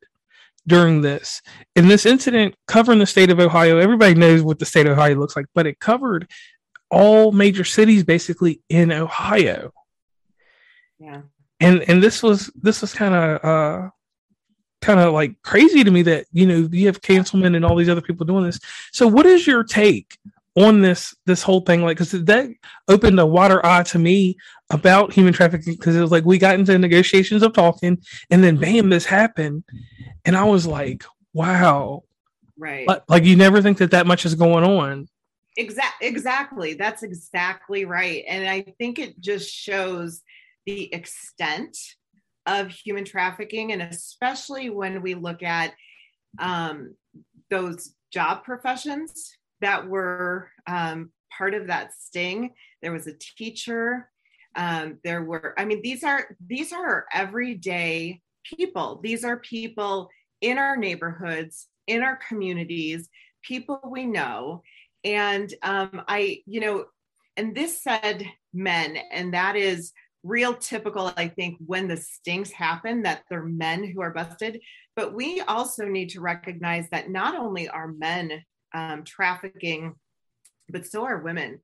during 0.67 1.01
this. 1.01 1.41
In 1.75 1.87
this 1.87 2.05
incident 2.05 2.55
covering 2.67 2.99
the 2.99 3.05
state 3.05 3.31
of 3.31 3.39
Ohio, 3.39 3.77
everybody 3.77 4.13
knows 4.13 4.41
what 4.41 4.59
the 4.59 4.65
state 4.65 4.85
of 4.85 4.93
Ohio 4.97 5.15
looks 5.15 5.35
like, 5.35 5.45
but 5.55 5.65
it 5.65 5.79
covered 5.79 6.29
all 6.89 7.31
major 7.31 7.63
cities 7.63 8.03
basically 8.03 8.61
in 8.69 8.91
Ohio. 8.91 9.71
Yeah. 10.99 11.21
And 11.59 11.83
and 11.83 12.03
this 12.03 12.21
was 12.21 12.51
this 12.55 12.81
was 12.81 12.93
kind 12.93 13.15
of 13.15 13.43
uh 13.43 13.89
kind 14.81 14.99
of 14.99 15.13
like 15.13 15.41
crazy 15.41 15.83
to 15.83 15.89
me 15.89 16.03
that 16.03 16.25
you 16.31 16.45
know 16.45 16.69
you 16.71 16.85
have 16.85 17.01
Councilman 17.01 17.55
and 17.55 17.65
all 17.65 17.75
these 17.75 17.89
other 17.89 18.01
people 18.01 18.25
doing 18.25 18.45
this. 18.45 18.59
So 18.91 19.07
what 19.07 19.25
is 19.25 19.47
your 19.47 19.63
take 19.63 20.17
on 20.57 20.81
this 20.81 21.15
this 21.27 21.43
whole 21.43 21.61
thing 21.61 21.83
like 21.83 21.97
because 21.97 22.11
that 22.11 22.49
opened 22.87 23.19
a 23.19 23.25
water 23.25 23.63
eye 23.63 23.83
to 23.83 23.99
me 23.99 24.35
about 24.71 25.13
human 25.13 25.31
trafficking 25.31 25.73
because 25.73 25.95
it 25.95 26.01
was 26.01 26.11
like 26.11 26.25
we 26.25 26.39
got 26.39 26.55
into 26.55 26.77
negotiations 26.79 27.43
of 27.43 27.53
talking 27.53 28.01
and 28.31 28.43
then 28.43 28.57
bam 28.57 28.89
this 28.89 29.05
happened. 29.05 29.63
And 30.25 30.35
i 30.35 30.43
was 30.43 30.65
like 30.65 31.05
wow. 31.33 32.03
Right. 32.57 32.87
Like 33.07 33.23
you 33.23 33.35
never 33.35 33.61
think 33.61 33.77
that 33.77 33.91
that 33.91 34.07
much 34.07 34.25
is 34.25 34.33
going 34.33 34.63
on. 34.63 35.07
Exactly 35.57 36.07
exactly. 36.07 36.73
That's 36.73 37.03
exactly 37.03 37.85
right. 37.85 38.23
And 38.27 38.49
i 38.49 38.61
think 38.79 38.97
it 38.97 39.19
just 39.19 39.51
shows 39.51 40.23
the 40.65 40.91
extent 40.93 41.77
of 42.47 42.71
human 42.71 43.05
trafficking 43.05 43.73
and 43.73 43.81
especially 43.83 44.69
when 44.69 45.01
we 45.03 45.13
look 45.13 45.43
at 45.43 45.73
um, 46.39 46.95
those 47.49 47.93
job 48.11 48.43
professions 48.43 49.36
that 49.61 49.87
were 49.87 50.49
um, 50.67 51.11
part 51.35 51.53
of 51.53 51.67
that 51.67 51.93
sting. 51.93 52.53
There 52.81 52.91
was 52.91 53.07
a 53.07 53.17
teacher. 53.37 54.09
Um, 54.55 54.97
there 55.03 55.23
were, 55.23 55.53
I 55.57 55.65
mean, 55.65 55.81
these 55.81 56.03
are 56.03 56.35
these 56.45 56.73
are 56.73 57.05
everyday 57.13 58.21
people. 58.43 58.99
These 59.03 59.23
are 59.23 59.37
people 59.37 60.09
in 60.41 60.57
our 60.57 60.77
neighborhoods, 60.77 61.67
in 61.87 62.01
our 62.01 62.19
communities, 62.27 63.09
people 63.43 63.79
we 63.83 64.05
know. 64.05 64.63
And 65.03 65.53
um, 65.61 66.01
I, 66.07 66.41
you 66.45 66.59
know, 66.59 66.85
and 67.35 67.55
this 67.55 67.81
said 67.81 68.25
men, 68.53 68.97
and 69.11 69.33
that 69.33 69.55
is 69.55 69.93
real 70.23 70.53
typical, 70.55 71.13
I 71.15 71.27
think, 71.27 71.57
when 71.65 71.87
the 71.87 71.97
stings 71.97 72.51
happen, 72.51 73.03
that 73.03 73.23
they're 73.29 73.43
men 73.43 73.83
who 73.83 74.01
are 74.01 74.11
busted. 74.11 74.59
But 74.95 75.13
we 75.13 75.41
also 75.41 75.85
need 75.85 76.09
to 76.09 76.21
recognize 76.21 76.89
that 76.89 77.09
not 77.09 77.35
only 77.35 77.69
are 77.69 77.87
men 77.87 78.43
um, 78.73 79.03
trafficking, 79.03 79.95
but 80.69 80.85
so 80.85 81.03
are 81.05 81.19
women. 81.19 81.59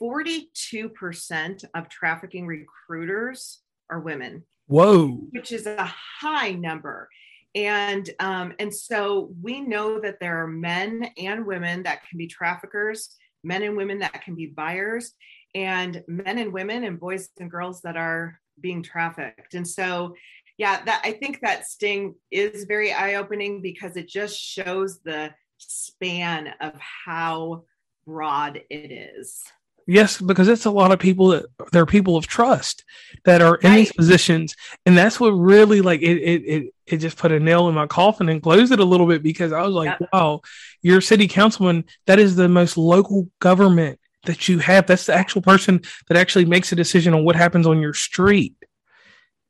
42% 0.00 1.64
of 1.74 1.88
trafficking 1.88 2.46
recruiters 2.46 3.60
are 3.90 4.00
women. 4.00 4.44
Whoa. 4.66 5.08
Which 5.30 5.52
is 5.52 5.66
a 5.66 5.84
high 6.20 6.52
number. 6.52 7.08
And 7.54 8.08
um, 8.20 8.52
and 8.58 8.72
so 8.72 9.32
we 9.42 9.60
know 9.60 9.98
that 10.00 10.20
there 10.20 10.42
are 10.42 10.46
men 10.46 11.10
and 11.16 11.46
women 11.46 11.82
that 11.84 12.06
can 12.06 12.18
be 12.18 12.26
traffickers, 12.26 13.16
men 13.42 13.62
and 13.62 13.76
women 13.76 13.98
that 14.00 14.22
can 14.22 14.34
be 14.34 14.46
buyers, 14.46 15.14
and 15.54 16.04
men 16.06 16.38
and 16.38 16.52
women 16.52 16.84
and 16.84 17.00
boys 17.00 17.30
and 17.40 17.50
girls 17.50 17.80
that 17.82 17.96
are 17.96 18.38
being 18.60 18.82
trafficked. 18.82 19.54
And 19.54 19.66
so 19.66 20.14
yeah, 20.58 20.82
that 20.84 21.02
I 21.04 21.12
think 21.12 21.40
that 21.40 21.68
sting 21.68 22.16
is 22.30 22.64
very 22.64 22.92
eye-opening 22.92 23.62
because 23.62 23.96
it 23.96 24.08
just 24.08 24.38
shows 24.38 25.00
the 25.04 25.30
span 25.58 26.54
of 26.60 26.78
how 26.78 27.64
broad 28.06 28.60
it 28.70 28.92
is. 28.92 29.42
Yes, 29.86 30.20
because 30.20 30.48
it's 30.48 30.66
a 30.66 30.70
lot 30.70 30.92
of 30.92 30.98
people 30.98 31.28
that 31.28 31.46
they're 31.72 31.86
people 31.86 32.18
of 32.18 32.26
trust 32.26 32.84
that 33.24 33.40
are 33.40 33.54
in 33.56 33.70
right. 33.70 33.76
these 33.78 33.92
positions, 33.92 34.54
and 34.84 34.96
that's 34.98 35.18
what 35.18 35.30
really 35.30 35.80
like 35.80 36.02
it, 36.02 36.18
it. 36.18 36.42
It 36.44 36.74
it 36.86 36.96
just 36.98 37.16
put 37.16 37.32
a 37.32 37.40
nail 37.40 37.68
in 37.68 37.74
my 37.74 37.86
coffin 37.86 38.28
and 38.28 38.42
closed 38.42 38.70
it 38.70 38.80
a 38.80 38.84
little 38.84 39.06
bit 39.06 39.22
because 39.22 39.50
I 39.50 39.62
was 39.62 39.72
like, 39.74 39.98
yep. 39.98 40.10
wow, 40.12 40.42
your 40.82 41.00
city 41.00 41.26
councilman. 41.26 41.84
That 42.06 42.18
is 42.18 42.36
the 42.36 42.50
most 42.50 42.76
local 42.76 43.30
government 43.40 43.98
that 44.24 44.46
you 44.46 44.58
have. 44.58 44.86
That's 44.86 45.06
the 45.06 45.14
actual 45.14 45.40
person 45.40 45.80
that 46.08 46.18
actually 46.18 46.44
makes 46.44 46.70
a 46.70 46.76
decision 46.76 47.14
on 47.14 47.24
what 47.24 47.36
happens 47.36 47.66
on 47.66 47.80
your 47.80 47.94
street. 47.94 48.54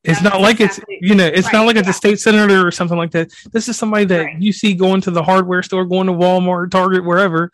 It's 0.09 0.23
not 0.23 0.41
like 0.41 0.61
exactly. 0.61 0.97
it's 0.97 1.09
you 1.09 1.15
know 1.15 1.27
it's 1.27 1.47
right, 1.47 1.53
not 1.53 1.67
like 1.67 1.75
yeah. 1.75 1.81
it's 1.81 1.91
a 1.91 1.93
state 1.93 2.19
senator 2.19 2.67
or 2.67 2.71
something 2.71 2.97
like 2.97 3.11
that. 3.13 3.31
This 3.53 3.69
is 3.69 3.77
somebody 3.77 4.05
that 4.07 4.25
right. 4.25 4.43
you 4.43 4.53
see 4.53 4.75
going 4.75 5.01
to 5.03 5.11
the 5.11 5.23
hardware 5.23 5.63
store, 5.63 5.85
going 5.85 6.07
to 6.07 6.13
Walmart, 6.13 6.71
Target, 6.71 7.05
wherever. 7.05 7.53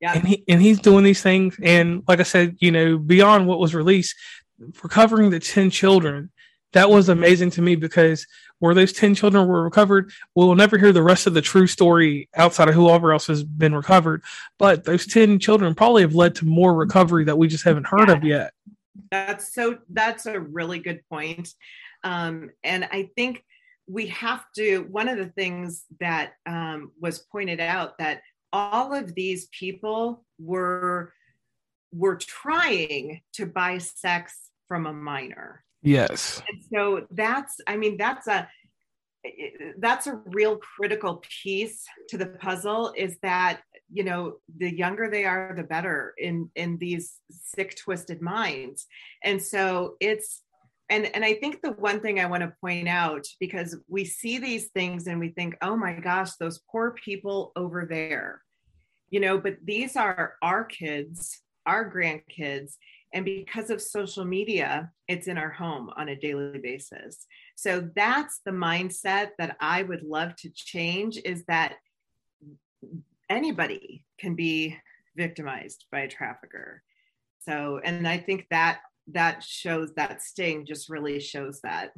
Yeah. 0.00 0.14
And 0.14 0.26
he 0.26 0.44
and 0.48 0.62
he's 0.62 0.80
doing 0.80 1.04
these 1.04 1.22
things, 1.22 1.58
and 1.62 2.02
like 2.08 2.20
I 2.20 2.24
said, 2.24 2.56
you 2.60 2.70
know, 2.70 2.98
beyond 2.98 3.46
what 3.46 3.58
was 3.58 3.74
released, 3.74 4.14
recovering 4.82 5.30
the 5.30 5.40
ten 5.40 5.70
children, 5.70 6.30
that 6.72 6.88
was 6.88 7.08
amazing 7.08 7.50
to 7.52 7.62
me 7.62 7.76
because 7.76 8.26
where 8.60 8.74
those 8.74 8.92
ten 8.92 9.14
children 9.14 9.46
were 9.46 9.62
recovered, 9.62 10.10
we'll 10.34 10.54
never 10.54 10.78
hear 10.78 10.92
the 10.92 11.02
rest 11.02 11.26
of 11.26 11.34
the 11.34 11.42
true 11.42 11.66
story 11.66 12.28
outside 12.34 12.68
of 12.68 12.74
whoever 12.74 13.12
else 13.12 13.26
has 13.26 13.42
been 13.42 13.74
recovered. 13.74 14.22
But 14.58 14.84
those 14.84 15.06
ten 15.06 15.38
children 15.38 15.74
probably 15.74 16.02
have 16.02 16.14
led 16.14 16.34
to 16.36 16.46
more 16.46 16.74
recovery 16.74 17.24
that 17.24 17.38
we 17.38 17.48
just 17.48 17.64
haven't 17.64 17.86
heard 17.86 18.08
yeah. 18.08 18.14
of 18.14 18.24
yet. 18.24 18.52
That's 19.10 19.54
so, 19.54 19.78
that's 19.88 20.26
a 20.26 20.40
really 20.40 20.78
good 20.78 21.00
point. 21.08 21.48
Um, 22.04 22.50
and 22.64 22.84
I 22.84 23.10
think 23.16 23.44
we 23.86 24.06
have 24.08 24.44
to, 24.56 24.86
one 24.90 25.08
of 25.08 25.18
the 25.18 25.30
things 25.30 25.84
that 26.00 26.32
um, 26.46 26.92
was 27.00 27.18
pointed 27.18 27.60
out 27.60 27.98
that 27.98 28.22
all 28.52 28.94
of 28.94 29.14
these 29.14 29.46
people 29.48 30.24
were 30.38 31.12
were 31.92 32.16
trying 32.16 33.20
to 33.32 33.46
buy 33.46 33.78
sex 33.78 34.38
from 34.68 34.86
a 34.86 34.92
minor. 34.92 35.64
Yes. 35.82 36.40
And 36.48 36.62
so 36.72 37.06
that's, 37.10 37.56
I 37.66 37.76
mean, 37.76 37.96
that's 37.96 38.28
a 38.28 38.48
that's 39.78 40.06
a 40.06 40.20
real 40.26 40.56
critical 40.56 41.22
piece 41.42 41.84
to 42.08 42.16
the 42.16 42.26
puzzle 42.26 42.94
is 42.96 43.18
that 43.22 43.60
you 43.92 44.04
know 44.04 44.36
the 44.56 44.74
younger 44.74 45.10
they 45.10 45.24
are 45.24 45.54
the 45.56 45.62
better 45.62 46.14
in 46.18 46.50
in 46.54 46.78
these 46.78 47.18
sick 47.30 47.76
twisted 47.76 48.22
minds. 48.22 48.86
And 49.24 49.42
so 49.42 49.96
it's 50.00 50.42
and 50.88 51.06
and 51.14 51.24
i 51.24 51.34
think 51.34 51.62
the 51.62 51.72
one 51.72 52.00
thing 52.00 52.20
i 52.20 52.26
want 52.26 52.42
to 52.42 52.52
point 52.60 52.88
out 52.88 53.26
because 53.38 53.76
we 53.88 54.04
see 54.04 54.38
these 54.38 54.68
things 54.68 55.06
and 55.06 55.18
we 55.18 55.30
think 55.30 55.56
oh 55.62 55.76
my 55.76 55.94
gosh 55.94 56.32
those 56.36 56.60
poor 56.70 56.92
people 56.92 57.52
over 57.56 57.86
there. 57.88 58.42
You 59.10 59.20
know 59.20 59.38
but 59.38 59.56
these 59.64 59.96
are 59.96 60.34
our 60.42 60.64
kids 60.64 61.40
our 61.66 61.92
grandkids 61.92 62.74
and 63.12 63.24
because 63.24 63.70
of 63.70 63.82
social 63.82 64.24
media 64.24 64.90
it's 65.08 65.26
in 65.26 65.36
our 65.36 65.50
home 65.50 65.90
on 65.96 66.08
a 66.08 66.16
daily 66.16 66.58
basis. 66.58 67.26
So 67.56 67.90
that's 67.94 68.40
the 68.44 68.52
mindset 68.52 69.30
that 69.38 69.56
i 69.60 69.82
would 69.82 70.02
love 70.02 70.36
to 70.36 70.50
change 70.54 71.18
is 71.24 71.44
that 71.46 71.74
anybody 73.30 74.04
can 74.18 74.34
be 74.34 74.76
victimized 75.16 75.86
by 75.90 76.00
a 76.00 76.08
trafficker. 76.08 76.82
So 77.38 77.80
and 77.82 78.06
i 78.06 78.18
think 78.18 78.46
that 78.50 78.80
that 79.12 79.42
shows 79.42 79.92
that 79.94 80.22
sting 80.22 80.66
just 80.66 80.90
really 80.90 81.20
shows 81.20 81.60
that. 81.62 81.92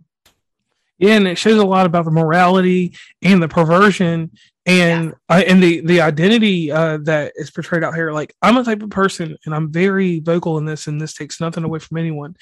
Yeah 0.99 1.14
and 1.14 1.27
it 1.27 1.38
shows 1.38 1.59
a 1.59 1.66
lot 1.66 1.87
about 1.87 2.05
the 2.05 2.11
morality 2.12 2.95
and 3.23 3.42
the 3.42 3.49
perversion 3.49 4.31
and 4.66 5.07
yeah. 5.07 5.14
I, 5.29 5.42
and 5.45 5.61
the 5.61 5.81
the 5.81 6.01
identity 6.01 6.71
uh, 6.71 6.99
that 7.03 7.33
is 7.35 7.51
portrayed 7.51 7.83
out 7.83 7.95
here. 7.95 8.12
Like 8.12 8.35
i'm 8.42 8.57
a 8.57 8.64
type 8.64 8.83
of 8.83 8.90
person 8.90 9.37
and 9.45 9.55
i'm 9.55 9.73
very 9.73 10.21
vocal 10.21 10.59
in 10.59 10.64
this 10.64 10.87
and 10.87 11.01
this 11.01 11.14
takes 11.14 11.40
nothing 11.40 11.64
away 11.64 11.81
from 11.81 11.99
anyone. 11.99 12.37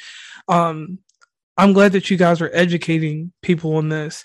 Um 0.49 0.99
i'm 1.57 1.73
glad 1.73 1.93
that 1.93 2.11
you 2.11 2.17
guys 2.17 2.41
are 2.41 2.51
educating 2.53 3.33
people 3.43 3.77
on 3.77 3.89
this 3.89 4.25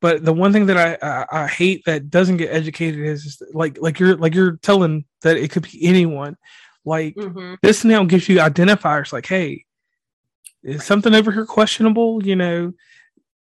but 0.00 0.24
the 0.24 0.32
one 0.32 0.52
thing 0.52 0.66
that 0.66 0.76
I, 0.76 0.98
I, 1.06 1.44
I 1.44 1.46
hate 1.46 1.84
that 1.86 2.10
doesn't 2.10 2.36
get 2.36 2.52
educated 2.52 3.00
is, 3.00 3.24
is, 3.24 3.42
like 3.52 3.80
like 3.80 3.98
you're 3.98 4.16
like 4.16 4.34
you're 4.34 4.56
telling 4.56 5.04
that 5.22 5.36
it 5.36 5.50
could 5.50 5.62
be 5.62 5.86
anyone. 5.86 6.36
Like 6.84 7.14
mm-hmm. 7.14 7.54
this 7.62 7.84
now 7.84 8.04
gives 8.04 8.28
you 8.28 8.38
identifiers 8.38 9.12
like, 9.12 9.26
hey, 9.26 9.64
is 10.62 10.84
something 10.84 11.14
over 11.14 11.32
here 11.32 11.46
questionable? 11.46 12.24
You 12.24 12.36
know, 12.36 12.72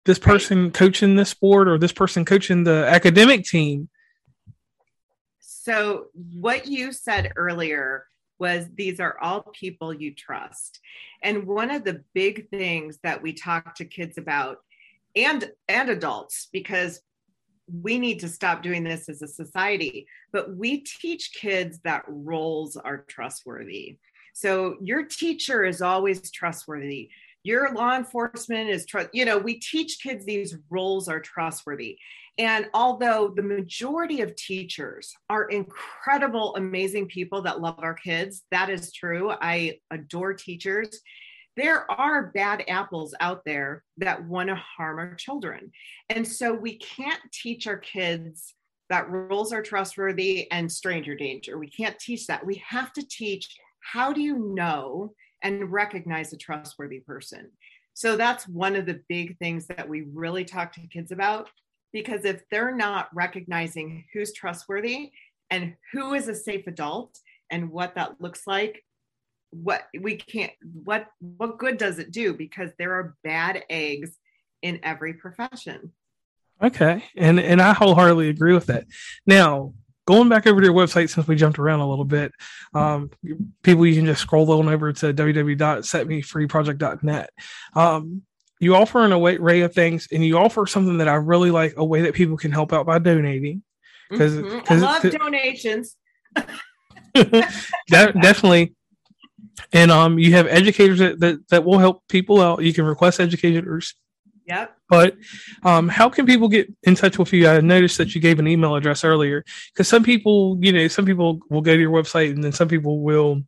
this 0.04 0.18
person 0.18 0.64
right. 0.64 0.74
coaching 0.74 1.16
this 1.16 1.30
sport 1.30 1.68
or 1.68 1.78
this 1.78 1.92
person 1.92 2.24
coaching 2.24 2.64
the 2.64 2.86
academic 2.86 3.44
team. 3.44 3.88
So 5.40 6.06
what 6.14 6.66
you 6.66 6.92
said 6.92 7.32
earlier 7.36 8.06
was 8.38 8.66
these 8.74 8.98
are 8.98 9.16
all 9.20 9.42
people 9.52 9.94
you 9.94 10.12
trust. 10.12 10.80
And 11.22 11.46
one 11.46 11.70
of 11.70 11.84
the 11.84 12.02
big 12.14 12.50
things 12.50 12.98
that 13.04 13.22
we 13.22 13.32
talk 13.32 13.76
to 13.76 13.84
kids 13.84 14.18
about 14.18 14.58
and 15.16 15.50
and 15.68 15.90
adults 15.90 16.48
because 16.52 17.00
we 17.70 17.98
need 17.98 18.20
to 18.20 18.28
stop 18.28 18.62
doing 18.62 18.84
this 18.84 19.08
as 19.08 19.22
a 19.22 19.28
society. 19.28 20.06
But 20.32 20.56
we 20.56 20.78
teach 20.78 21.32
kids 21.32 21.78
that 21.84 22.04
roles 22.08 22.76
are 22.76 23.04
trustworthy. 23.08 23.98
So 24.34 24.76
your 24.82 25.04
teacher 25.04 25.64
is 25.64 25.82
always 25.82 26.30
trustworthy. 26.30 27.10
Your 27.44 27.72
law 27.74 27.96
enforcement 27.96 28.70
is 28.70 28.86
trust. 28.86 29.10
You 29.12 29.24
know, 29.24 29.38
we 29.38 29.58
teach 29.58 29.98
kids 30.02 30.24
these 30.24 30.56
roles 30.70 31.08
are 31.08 31.20
trustworthy. 31.20 31.98
And 32.38 32.68
although 32.72 33.32
the 33.34 33.42
majority 33.42 34.22
of 34.22 34.34
teachers 34.36 35.12
are 35.28 35.48
incredible, 35.48 36.54
amazing 36.56 37.08
people 37.08 37.42
that 37.42 37.60
love 37.60 37.78
our 37.78 37.94
kids, 37.94 38.42
that 38.50 38.70
is 38.70 38.92
true. 38.92 39.30
I 39.30 39.78
adore 39.90 40.34
teachers. 40.34 41.00
There 41.56 41.90
are 41.90 42.32
bad 42.34 42.64
apples 42.68 43.14
out 43.20 43.42
there 43.44 43.84
that 43.98 44.24
want 44.24 44.48
to 44.48 44.54
harm 44.54 44.98
our 44.98 45.14
children. 45.14 45.70
And 46.08 46.26
so 46.26 46.54
we 46.54 46.78
can't 46.78 47.20
teach 47.32 47.66
our 47.66 47.76
kids 47.76 48.54
that 48.88 49.10
rules 49.10 49.52
are 49.52 49.62
trustworthy 49.62 50.50
and 50.50 50.70
stranger 50.70 51.14
danger. 51.14 51.58
We 51.58 51.68
can't 51.68 51.98
teach 51.98 52.26
that. 52.26 52.44
We 52.44 52.62
have 52.66 52.92
to 52.94 53.06
teach 53.06 53.48
how 53.80 54.12
do 54.12 54.20
you 54.20 54.52
know 54.54 55.14
and 55.42 55.72
recognize 55.72 56.32
a 56.32 56.36
trustworthy 56.36 57.00
person? 57.00 57.50
So 57.94 58.16
that's 58.16 58.48
one 58.48 58.76
of 58.76 58.86
the 58.86 59.00
big 59.08 59.38
things 59.38 59.66
that 59.66 59.88
we 59.88 60.02
really 60.02 60.44
talk 60.44 60.72
to 60.74 60.80
kids 60.88 61.12
about 61.12 61.50
because 61.92 62.24
if 62.24 62.42
they're 62.50 62.74
not 62.74 63.08
recognizing 63.14 64.04
who's 64.12 64.32
trustworthy 64.32 65.10
and 65.50 65.74
who 65.92 66.14
is 66.14 66.28
a 66.28 66.34
safe 66.34 66.66
adult 66.66 67.18
and 67.50 67.70
what 67.70 67.94
that 67.94 68.20
looks 68.20 68.46
like 68.46 68.82
what 69.52 69.82
we 69.98 70.16
can't 70.16 70.52
what 70.84 71.06
what 71.20 71.58
good 71.58 71.78
does 71.78 71.98
it 71.98 72.10
do? 72.10 72.34
Because 72.34 72.70
there 72.78 72.94
are 72.94 73.16
bad 73.22 73.62
eggs 73.68 74.18
in 74.62 74.80
every 74.82 75.14
profession. 75.14 75.92
Okay. 76.62 77.04
And 77.16 77.38
and 77.38 77.60
i 77.60 77.72
wholeheartedly 77.72 78.28
agree 78.28 78.54
with 78.54 78.66
that. 78.66 78.86
Now 79.26 79.74
going 80.06 80.28
back 80.28 80.46
over 80.46 80.60
to 80.60 80.66
your 80.66 80.74
website 80.74 81.10
since 81.10 81.26
we 81.28 81.36
jumped 81.36 81.58
around 81.58 81.80
a 81.80 81.88
little 81.88 82.04
bit 82.04 82.32
um, 82.74 83.10
people 83.62 83.86
you 83.86 83.94
can 83.94 84.06
just 84.06 84.20
scroll 84.20 84.50
on 84.50 84.68
over 84.68 84.92
to 84.92 85.14
www.setmefreeproject.net 85.14 87.30
um, 87.74 88.22
you 88.58 88.74
offer 88.74 89.04
an 89.04 89.12
array 89.12 89.60
of 89.60 89.72
things 89.72 90.08
and 90.10 90.24
you 90.24 90.36
offer 90.38 90.66
something 90.66 90.98
that 90.98 91.06
i 91.08 91.14
really 91.14 91.52
like 91.52 91.74
a 91.76 91.84
way 91.84 92.02
that 92.02 92.14
people 92.14 92.36
can 92.36 92.50
help 92.50 92.72
out 92.72 92.86
by 92.86 92.98
donating. 92.98 93.62
Because 94.10 94.34
mm-hmm. 94.34 94.72
i 94.72 94.76
love 94.76 95.08
donations. 95.10 95.96
That 97.14 98.14
definitely 98.20 98.74
and 99.72 99.90
um 99.90 100.18
you 100.18 100.32
have 100.32 100.46
educators 100.46 100.98
that, 100.98 101.20
that 101.20 101.48
that 101.48 101.64
will 101.64 101.78
help 101.78 102.06
people 102.08 102.40
out 102.40 102.62
you 102.62 102.72
can 102.72 102.84
request 102.84 103.20
educators 103.20 103.94
Yep. 104.46 104.76
But 104.88 105.16
um, 105.62 105.88
how 105.88 106.08
can 106.08 106.26
people 106.26 106.48
get 106.48 106.72
in 106.82 106.94
touch 106.94 107.18
with 107.18 107.32
you? 107.32 107.48
I 107.48 107.60
noticed 107.60 107.98
that 107.98 108.14
you 108.14 108.20
gave 108.20 108.38
an 108.38 108.48
email 108.48 108.74
address 108.74 109.04
earlier 109.04 109.44
because 109.72 109.88
some 109.88 110.02
people, 110.02 110.58
you 110.60 110.72
know, 110.72 110.88
some 110.88 111.06
people 111.06 111.40
will 111.48 111.60
go 111.60 111.74
to 111.74 111.80
your 111.80 111.92
website 111.92 112.30
and 112.30 112.42
then 112.42 112.52
some 112.52 112.68
people 112.68 113.00
will 113.00 113.42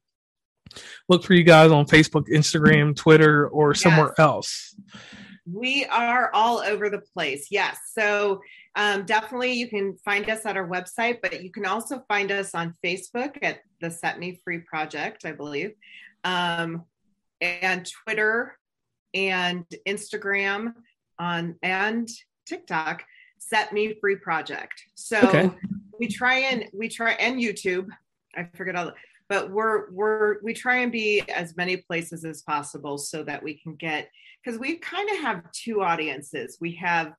look 1.08 1.24
for 1.24 1.34
you 1.34 1.42
guys 1.42 1.70
on 1.70 1.86
Facebook, 1.86 2.28
Instagram, 2.32 2.96
Twitter, 2.96 3.48
or 3.48 3.72
yes. 3.72 3.82
somewhere 3.82 4.14
else. 4.18 4.74
We 5.52 5.84
are 5.86 6.30
all 6.32 6.60
over 6.60 6.88
the 6.88 7.02
place. 7.12 7.48
Yes. 7.50 7.76
So 7.92 8.40
um, 8.76 9.04
definitely 9.04 9.52
you 9.52 9.68
can 9.68 9.96
find 10.04 10.28
us 10.28 10.44
at 10.46 10.56
our 10.56 10.68
website, 10.68 11.18
but 11.22 11.42
you 11.42 11.50
can 11.50 11.66
also 11.66 12.02
find 12.08 12.32
us 12.32 12.54
on 12.54 12.74
Facebook 12.84 13.38
at 13.42 13.60
the 13.80 13.90
Set 13.90 14.18
Me 14.18 14.40
Free 14.42 14.58
Project, 14.58 15.24
I 15.24 15.32
believe, 15.32 15.72
um, 16.24 16.84
and 17.40 17.88
Twitter 18.04 18.58
and 19.12 19.64
Instagram 19.86 20.74
on 21.18 21.56
and 21.62 22.08
TikTok. 22.46 23.04
Set 23.38 23.72
Me 23.72 23.94
Free 24.00 24.16
Project. 24.16 24.82
So 24.94 25.18
okay. 25.18 25.50
we 26.00 26.08
try 26.08 26.38
and 26.38 26.64
we 26.72 26.88
try 26.88 27.12
and 27.12 27.40
YouTube. 27.40 27.88
I 28.34 28.48
forget 28.54 28.74
all. 28.74 28.86
The, 28.86 28.94
but 29.28 29.50
we're 29.50 29.90
we're 29.90 30.42
we 30.42 30.54
try 30.54 30.76
and 30.76 30.90
be 30.90 31.22
as 31.28 31.56
many 31.56 31.76
places 31.76 32.24
as 32.24 32.42
possible 32.42 32.98
so 32.98 33.22
that 33.24 33.42
we 33.42 33.58
can 33.58 33.74
get 33.74 34.08
because 34.42 34.58
we 34.58 34.76
kind 34.76 35.08
of 35.10 35.18
have 35.18 35.52
two 35.52 35.82
audiences. 35.82 36.58
We 36.60 36.72
have 36.76 37.12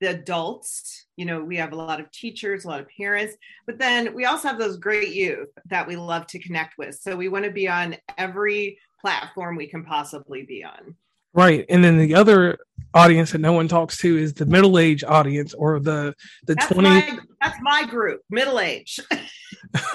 the 0.00 0.10
adults, 0.10 1.06
you 1.16 1.24
know, 1.24 1.42
we 1.42 1.56
have 1.56 1.72
a 1.72 1.76
lot 1.76 2.00
of 2.00 2.10
teachers, 2.10 2.64
a 2.64 2.68
lot 2.68 2.80
of 2.80 2.86
parents, 2.96 3.34
but 3.66 3.78
then 3.78 4.14
we 4.14 4.24
also 4.24 4.48
have 4.48 4.58
those 4.58 4.76
great 4.76 5.14
youth 5.14 5.48
that 5.66 5.86
we 5.86 5.96
love 5.96 6.26
to 6.28 6.38
connect 6.38 6.78
with. 6.78 6.94
So 6.94 7.16
we 7.16 7.28
want 7.28 7.44
to 7.44 7.50
be 7.50 7.68
on 7.68 7.96
every 8.16 8.78
platform 9.00 9.56
we 9.56 9.66
can 9.66 9.84
possibly 9.84 10.44
be 10.44 10.64
on. 10.64 10.94
Right. 11.34 11.66
And 11.68 11.84
then 11.84 11.98
the 11.98 12.14
other 12.14 12.58
audience 12.94 13.32
that 13.32 13.38
no 13.38 13.52
one 13.52 13.68
talks 13.68 13.98
to 13.98 14.16
is 14.16 14.32
the 14.34 14.46
middle 14.46 14.78
age 14.78 15.04
audience 15.04 15.52
or 15.54 15.78
the 15.78 16.14
the 16.46 16.54
that's 16.54 16.72
20 16.72 16.88
my, 16.88 17.18
that's 17.40 17.58
my 17.60 17.84
group, 17.84 18.22
middle 18.30 18.58
age. 18.58 18.98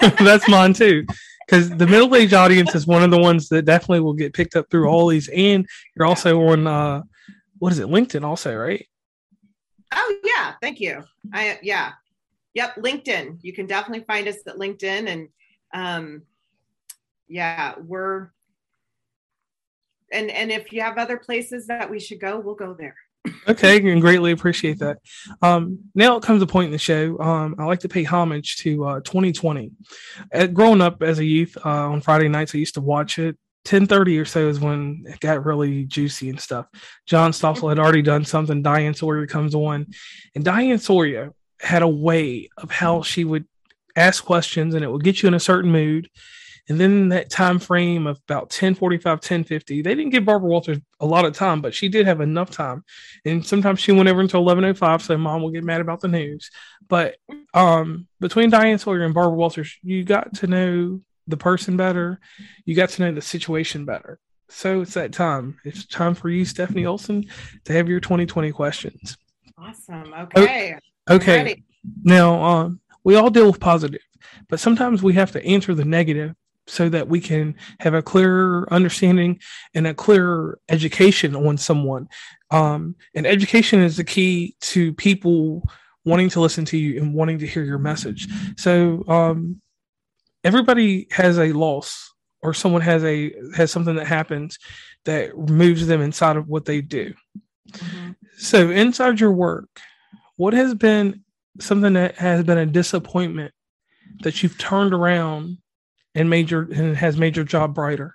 that's 0.20 0.48
mine 0.48 0.72
too 0.72 1.04
because 1.46 1.70
the 1.70 1.86
middle 1.86 2.14
age 2.16 2.32
audience 2.32 2.74
is 2.74 2.86
one 2.86 3.02
of 3.02 3.10
the 3.10 3.18
ones 3.18 3.48
that 3.48 3.64
definitely 3.64 4.00
will 4.00 4.14
get 4.14 4.32
picked 4.32 4.56
up 4.56 4.70
through 4.70 4.88
all 4.88 5.08
these. 5.08 5.28
And 5.28 5.66
you're 5.94 6.06
also 6.06 6.40
on 6.40 6.66
uh, 6.66 7.02
what 7.58 7.72
is 7.72 7.78
it, 7.78 7.88
LinkedIn, 7.88 8.24
also, 8.24 8.54
right? 8.56 8.86
Oh 9.94 10.16
yeah, 10.24 10.54
thank 10.60 10.80
you. 10.80 11.04
I 11.32 11.58
yeah, 11.62 11.92
yep, 12.54 12.76
LinkedIn. 12.76 13.38
You 13.42 13.52
can 13.52 13.66
definitely 13.66 14.04
find 14.04 14.28
us 14.28 14.36
at 14.46 14.56
LinkedIn, 14.56 15.08
and 15.08 15.28
um, 15.72 16.22
yeah, 17.28 17.74
we're 17.78 18.30
and 20.12 20.30
and 20.30 20.50
if 20.50 20.72
you 20.72 20.80
have 20.82 20.98
other 20.98 21.16
places 21.16 21.66
that 21.68 21.90
we 21.90 22.00
should 22.00 22.20
go, 22.20 22.38
we'll 22.40 22.54
go 22.54 22.74
there 22.74 22.96
okay, 23.48 23.90
and 23.90 24.00
greatly 24.00 24.32
appreciate 24.32 24.78
that. 24.80 24.98
Um, 25.42 25.78
now 25.94 26.16
it 26.16 26.22
comes 26.22 26.42
a 26.42 26.46
point 26.46 26.66
in 26.66 26.72
the 26.72 26.78
show. 26.78 27.18
Um, 27.18 27.54
I 27.58 27.64
like 27.64 27.80
to 27.80 27.88
pay 27.88 28.04
homage 28.04 28.56
to 28.58 28.84
uh, 28.84 29.00
2020. 29.00 29.72
At, 30.32 30.54
growing 30.54 30.80
up 30.80 31.02
as 31.02 31.18
a 31.18 31.24
youth 31.24 31.56
uh, 31.64 31.68
on 31.68 32.00
Friday 32.00 32.28
nights, 32.28 32.54
I 32.54 32.58
used 32.58 32.74
to 32.74 32.80
watch 32.80 33.18
it. 33.18 33.36
10:30 33.64 34.20
or 34.20 34.24
so 34.24 34.48
is 34.48 34.60
when 34.60 35.04
it 35.06 35.20
got 35.20 35.44
really 35.44 35.84
juicy 35.84 36.30
and 36.30 36.40
stuff. 36.40 36.66
John 37.06 37.32
Stossel 37.32 37.68
had 37.68 37.78
already 37.78 38.02
done 38.02 38.24
something. 38.24 38.62
Diane 38.62 38.94
Sawyer 38.94 39.26
comes 39.26 39.54
on, 39.54 39.86
and 40.34 40.44
Diane 40.44 40.78
Sawyer 40.78 41.32
had 41.60 41.82
a 41.82 41.88
way 41.88 42.48
of 42.58 42.70
how 42.70 43.02
she 43.02 43.24
would 43.24 43.46
ask 43.96 44.24
questions, 44.24 44.74
and 44.74 44.84
it 44.84 44.90
would 44.90 45.04
get 45.04 45.22
you 45.22 45.28
in 45.28 45.34
a 45.34 45.40
certain 45.40 45.70
mood 45.70 46.08
and 46.68 46.80
then 46.80 47.10
that 47.10 47.28
time 47.28 47.58
frame 47.58 48.06
of 48.06 48.18
about 48.26 48.44
1045, 48.44 49.04
1050, 49.04 49.82
they 49.82 49.94
didn't 49.94 50.12
give 50.12 50.24
Barbara 50.24 50.48
Walters 50.48 50.78
a 50.98 51.06
lot 51.06 51.26
of 51.26 51.34
time, 51.34 51.60
but 51.60 51.74
she 51.74 51.88
did 51.88 52.06
have 52.06 52.22
enough 52.22 52.50
time. 52.50 52.84
And 53.26 53.44
sometimes 53.44 53.80
she 53.80 53.92
went 53.92 54.08
over 54.08 54.20
until 54.20 54.44
1105, 54.44 55.02
so 55.02 55.18
mom 55.18 55.42
will 55.42 55.50
get 55.50 55.64
mad 55.64 55.82
about 55.82 56.00
the 56.00 56.08
news. 56.08 56.50
But 56.88 57.16
um, 57.52 58.08
between 58.18 58.48
Diane 58.48 58.78
Sawyer 58.78 59.02
and 59.02 59.12
Barbara 59.12 59.36
Walters, 59.36 59.76
you 59.82 60.04
got 60.04 60.36
to 60.36 60.46
know 60.46 61.00
the 61.26 61.36
person 61.36 61.76
better. 61.76 62.20
You 62.64 62.74
got 62.74 62.90
to 62.90 63.02
know 63.02 63.12
the 63.12 63.22
situation 63.22 63.84
better. 63.84 64.18
So 64.48 64.82
it's 64.82 64.94
that 64.94 65.12
time. 65.12 65.58
It's 65.64 65.86
time 65.86 66.14
for 66.14 66.28
you, 66.28 66.44
Stephanie 66.44 66.86
Olson, 66.86 67.24
to 67.64 67.72
have 67.72 67.88
your 67.88 68.00
2020 68.00 68.52
questions. 68.52 69.16
Awesome. 69.58 70.12
Okay. 70.14 70.76
Okay. 71.10 71.62
Now, 72.02 72.42
um, 72.42 72.80
we 73.02 73.16
all 73.16 73.30
deal 73.30 73.46
with 73.46 73.60
positive, 73.60 74.00
but 74.48 74.60
sometimes 74.60 75.02
we 75.02 75.14
have 75.14 75.32
to 75.32 75.44
answer 75.44 75.74
the 75.74 75.84
negative 75.84 76.34
so 76.66 76.88
that 76.88 77.08
we 77.08 77.20
can 77.20 77.54
have 77.80 77.94
a 77.94 78.02
clearer 78.02 78.66
understanding 78.70 79.38
and 79.74 79.86
a 79.86 79.94
clearer 79.94 80.58
education 80.68 81.36
on 81.36 81.58
someone. 81.58 82.08
Um, 82.50 82.96
and 83.14 83.26
education 83.26 83.82
is 83.82 83.96
the 83.96 84.04
key 84.04 84.56
to 84.60 84.94
people 84.94 85.62
wanting 86.04 86.30
to 86.30 86.40
listen 86.40 86.64
to 86.66 86.78
you 86.78 87.00
and 87.00 87.14
wanting 87.14 87.38
to 87.38 87.46
hear 87.46 87.64
your 87.64 87.78
message. 87.78 88.28
So 88.56 89.04
um, 89.08 89.60
everybody 90.44 91.08
has 91.10 91.38
a 91.38 91.52
loss 91.52 92.12
or 92.42 92.54
someone 92.54 92.82
has 92.82 93.02
a 93.04 93.32
has 93.56 93.72
something 93.72 93.96
that 93.96 94.06
happens 94.06 94.58
that 95.06 95.36
moves 95.36 95.86
them 95.86 96.02
inside 96.02 96.36
of 96.36 96.46
what 96.46 96.66
they 96.66 96.80
do. 96.80 97.12
Mm-hmm. 97.70 98.10
So 98.36 98.70
inside 98.70 99.18
your 99.18 99.32
work, 99.32 99.68
what 100.36 100.52
has 100.52 100.74
been 100.74 101.24
something 101.60 101.94
that 101.94 102.16
has 102.16 102.44
been 102.44 102.58
a 102.58 102.66
disappointment 102.66 103.52
that 104.22 104.42
you've 104.42 104.58
turned 104.58 104.92
around 104.92 105.58
and 106.14 106.30
made 106.30 106.50
your 106.50 106.62
and 106.62 106.96
has 106.96 107.16
made 107.16 107.36
your 107.36 107.44
job 107.44 107.74
brighter? 107.74 108.14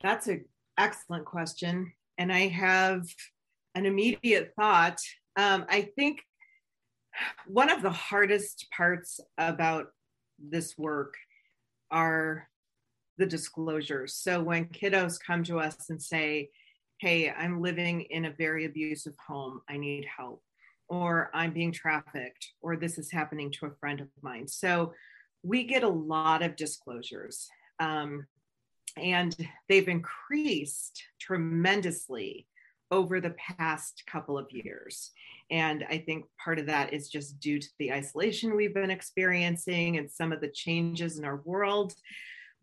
That's 0.00 0.28
an 0.28 0.44
excellent 0.78 1.24
question, 1.24 1.92
and 2.18 2.32
I 2.32 2.48
have 2.48 3.06
an 3.74 3.86
immediate 3.86 4.52
thought. 4.56 4.98
Um, 5.36 5.64
I 5.68 5.82
think 5.96 6.20
one 7.46 7.70
of 7.70 7.82
the 7.82 7.90
hardest 7.90 8.66
parts 8.74 9.20
about 9.38 9.86
this 10.50 10.76
work 10.76 11.14
are 11.90 12.48
the 13.18 13.26
disclosures. 13.26 14.14
So 14.14 14.42
when 14.42 14.66
kiddos 14.66 15.18
come 15.24 15.44
to 15.44 15.60
us 15.60 15.90
and 15.90 16.00
say, 16.00 16.50
Hey, 16.98 17.30
I'm 17.30 17.60
living 17.60 18.02
in 18.02 18.26
a 18.26 18.30
very 18.32 18.64
abusive 18.64 19.14
home, 19.26 19.60
I 19.68 19.76
need 19.76 20.06
help, 20.16 20.42
or 20.88 21.30
I'm 21.34 21.52
being 21.52 21.72
trafficked, 21.72 22.52
or 22.60 22.76
this 22.76 22.96
is 22.96 23.10
happening 23.10 23.50
to 23.52 23.66
a 23.66 23.74
friend 23.80 24.00
of 24.00 24.08
mine. 24.22 24.46
So 24.46 24.92
we 25.42 25.64
get 25.64 25.82
a 25.82 25.88
lot 25.88 26.42
of 26.42 26.54
disclosures 26.54 27.48
um, 27.80 28.26
and 28.96 29.36
they've 29.68 29.88
increased 29.88 31.02
tremendously 31.20 32.46
over 32.92 33.20
the 33.20 33.34
past 33.58 34.04
couple 34.06 34.38
of 34.38 34.46
years. 34.52 35.10
And 35.50 35.84
I 35.90 35.98
think 35.98 36.26
part 36.42 36.58
of 36.58 36.66
that 36.66 36.92
is 36.92 37.08
just 37.08 37.40
due 37.40 37.58
to 37.58 37.68
the 37.78 37.92
isolation 37.92 38.54
we've 38.54 38.74
been 38.74 38.90
experiencing 38.90 39.96
and 39.96 40.08
some 40.08 40.30
of 40.30 40.40
the 40.40 40.48
changes 40.48 41.18
in 41.18 41.24
our 41.24 41.40
world. 41.44 41.94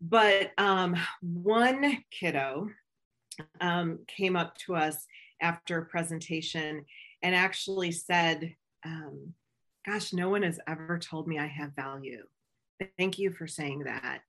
But 0.00 0.52
um, 0.56 0.96
one 1.20 2.02
kiddo 2.10 2.70
um, 3.60 3.98
came 4.06 4.36
up 4.36 4.56
to 4.58 4.76
us 4.76 5.06
after 5.42 5.78
a 5.78 5.86
presentation 5.86 6.84
and 7.22 7.34
actually 7.34 7.92
said, 7.92 8.54
um, 8.86 9.34
Gosh, 9.86 10.12
no 10.12 10.28
one 10.28 10.42
has 10.42 10.60
ever 10.68 10.98
told 10.98 11.26
me 11.26 11.38
I 11.38 11.46
have 11.46 11.74
value. 11.74 12.24
Thank 12.98 13.18
you 13.18 13.32
for 13.32 13.46
saying 13.46 13.84
that. 13.84 14.20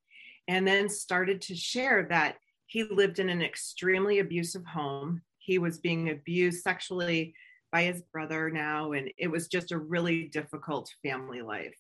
And 0.48 0.66
then 0.66 0.88
started 0.90 1.42
to 1.42 1.56
share 1.56 2.08
that 2.10 2.38
he 2.68 2.84
lived 2.84 3.20
in 3.20 3.28
an 3.28 3.42
extremely 3.42 4.20
abusive 4.20 4.66
home. 4.66 5.22
He 5.44 5.58
was 5.58 5.80
being 5.80 6.10
abused 6.10 6.62
sexually 6.62 7.34
by 7.72 7.84
his 7.84 8.02
brother 8.14 8.50
now, 8.50 8.92
and 8.92 9.12
it 9.18 9.28
was 9.28 9.48
just 9.48 9.72
a 9.72 9.78
really 9.78 10.26
difficult 10.26 10.94
family 11.04 11.42
life. 11.42 11.76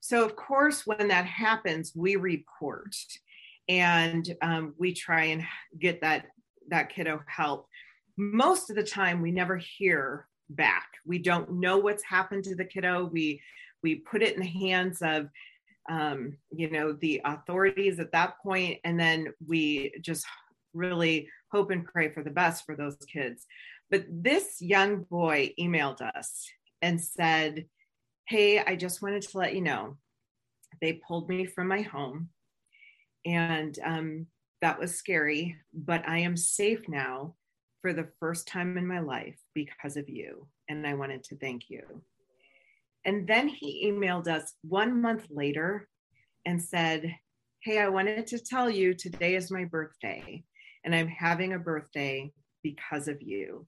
So, 0.00 0.24
of 0.24 0.36
course, 0.36 0.86
when 0.86 1.08
that 1.08 1.26
happens, 1.26 1.92
we 1.94 2.16
report 2.16 2.94
and 3.68 4.34
um, 4.42 4.74
we 4.78 4.92
try 4.92 5.24
and 5.26 5.44
get 5.78 6.00
that 6.00 6.26
that 6.68 6.90
kiddo 6.90 7.20
help. 7.26 7.68
Most 8.16 8.70
of 8.70 8.76
the 8.76 8.82
time, 8.82 9.22
we 9.22 9.30
never 9.30 9.56
hear 9.56 10.26
back. 10.50 10.88
We 11.06 11.18
don't 11.18 11.54
know 11.54 11.78
what's 11.78 12.04
happened 12.04 12.44
to 12.44 12.54
the 12.54 12.64
kiddo. 12.64 13.08
We 13.12 13.40
we 13.82 13.96
put 13.96 14.22
it 14.22 14.34
in 14.34 14.40
the 14.40 14.46
hands 14.46 15.02
of 15.02 15.28
um, 15.88 16.36
you 16.50 16.70
know, 16.70 16.92
the 16.92 17.20
authorities 17.24 17.98
at 17.98 18.12
that 18.12 18.38
point, 18.42 18.78
and 18.84 18.98
then 18.98 19.32
we 19.46 19.92
just 20.00 20.26
really 20.74 21.28
hope 21.52 21.70
and 21.70 21.84
pray 21.84 22.08
for 22.08 22.22
the 22.22 22.30
best 22.30 22.64
for 22.64 22.74
those 22.74 22.96
kids. 23.12 23.46
But 23.90 24.06
this 24.08 24.60
young 24.60 25.02
boy 25.02 25.52
emailed 25.60 26.00
us 26.00 26.48
and 26.80 27.00
said, 27.00 27.66
Hey, 28.26 28.58
I 28.58 28.76
just 28.76 29.02
wanted 29.02 29.22
to 29.22 29.38
let 29.38 29.54
you 29.54 29.60
know 29.60 29.98
they 30.80 30.94
pulled 30.94 31.28
me 31.28 31.44
from 31.44 31.68
my 31.68 31.82
home, 31.82 32.30
and 33.24 33.78
um, 33.84 34.26
that 34.62 34.78
was 34.78 34.94
scary, 34.94 35.56
but 35.74 36.08
I 36.08 36.18
am 36.18 36.36
safe 36.36 36.88
now 36.88 37.34
for 37.80 37.92
the 37.92 38.08
first 38.20 38.48
time 38.48 38.76
in 38.78 38.86
my 38.86 39.00
life 39.00 39.36
because 39.54 39.96
of 39.96 40.08
you. 40.08 40.46
And 40.68 40.86
I 40.86 40.94
wanted 40.94 41.24
to 41.24 41.36
thank 41.36 41.68
you. 41.68 41.82
And 43.04 43.26
then 43.26 43.48
he 43.48 43.90
emailed 43.90 44.28
us 44.28 44.54
one 44.62 45.02
month 45.02 45.26
later 45.30 45.88
and 46.46 46.62
said, 46.62 47.14
Hey, 47.60 47.78
I 47.78 47.88
wanted 47.88 48.26
to 48.28 48.38
tell 48.38 48.70
you 48.70 48.94
today 48.94 49.36
is 49.36 49.50
my 49.50 49.64
birthday, 49.64 50.44
and 50.84 50.94
I'm 50.94 51.08
having 51.08 51.52
a 51.52 51.58
birthday 51.58 52.32
because 52.62 53.08
of 53.08 53.22
you. 53.22 53.66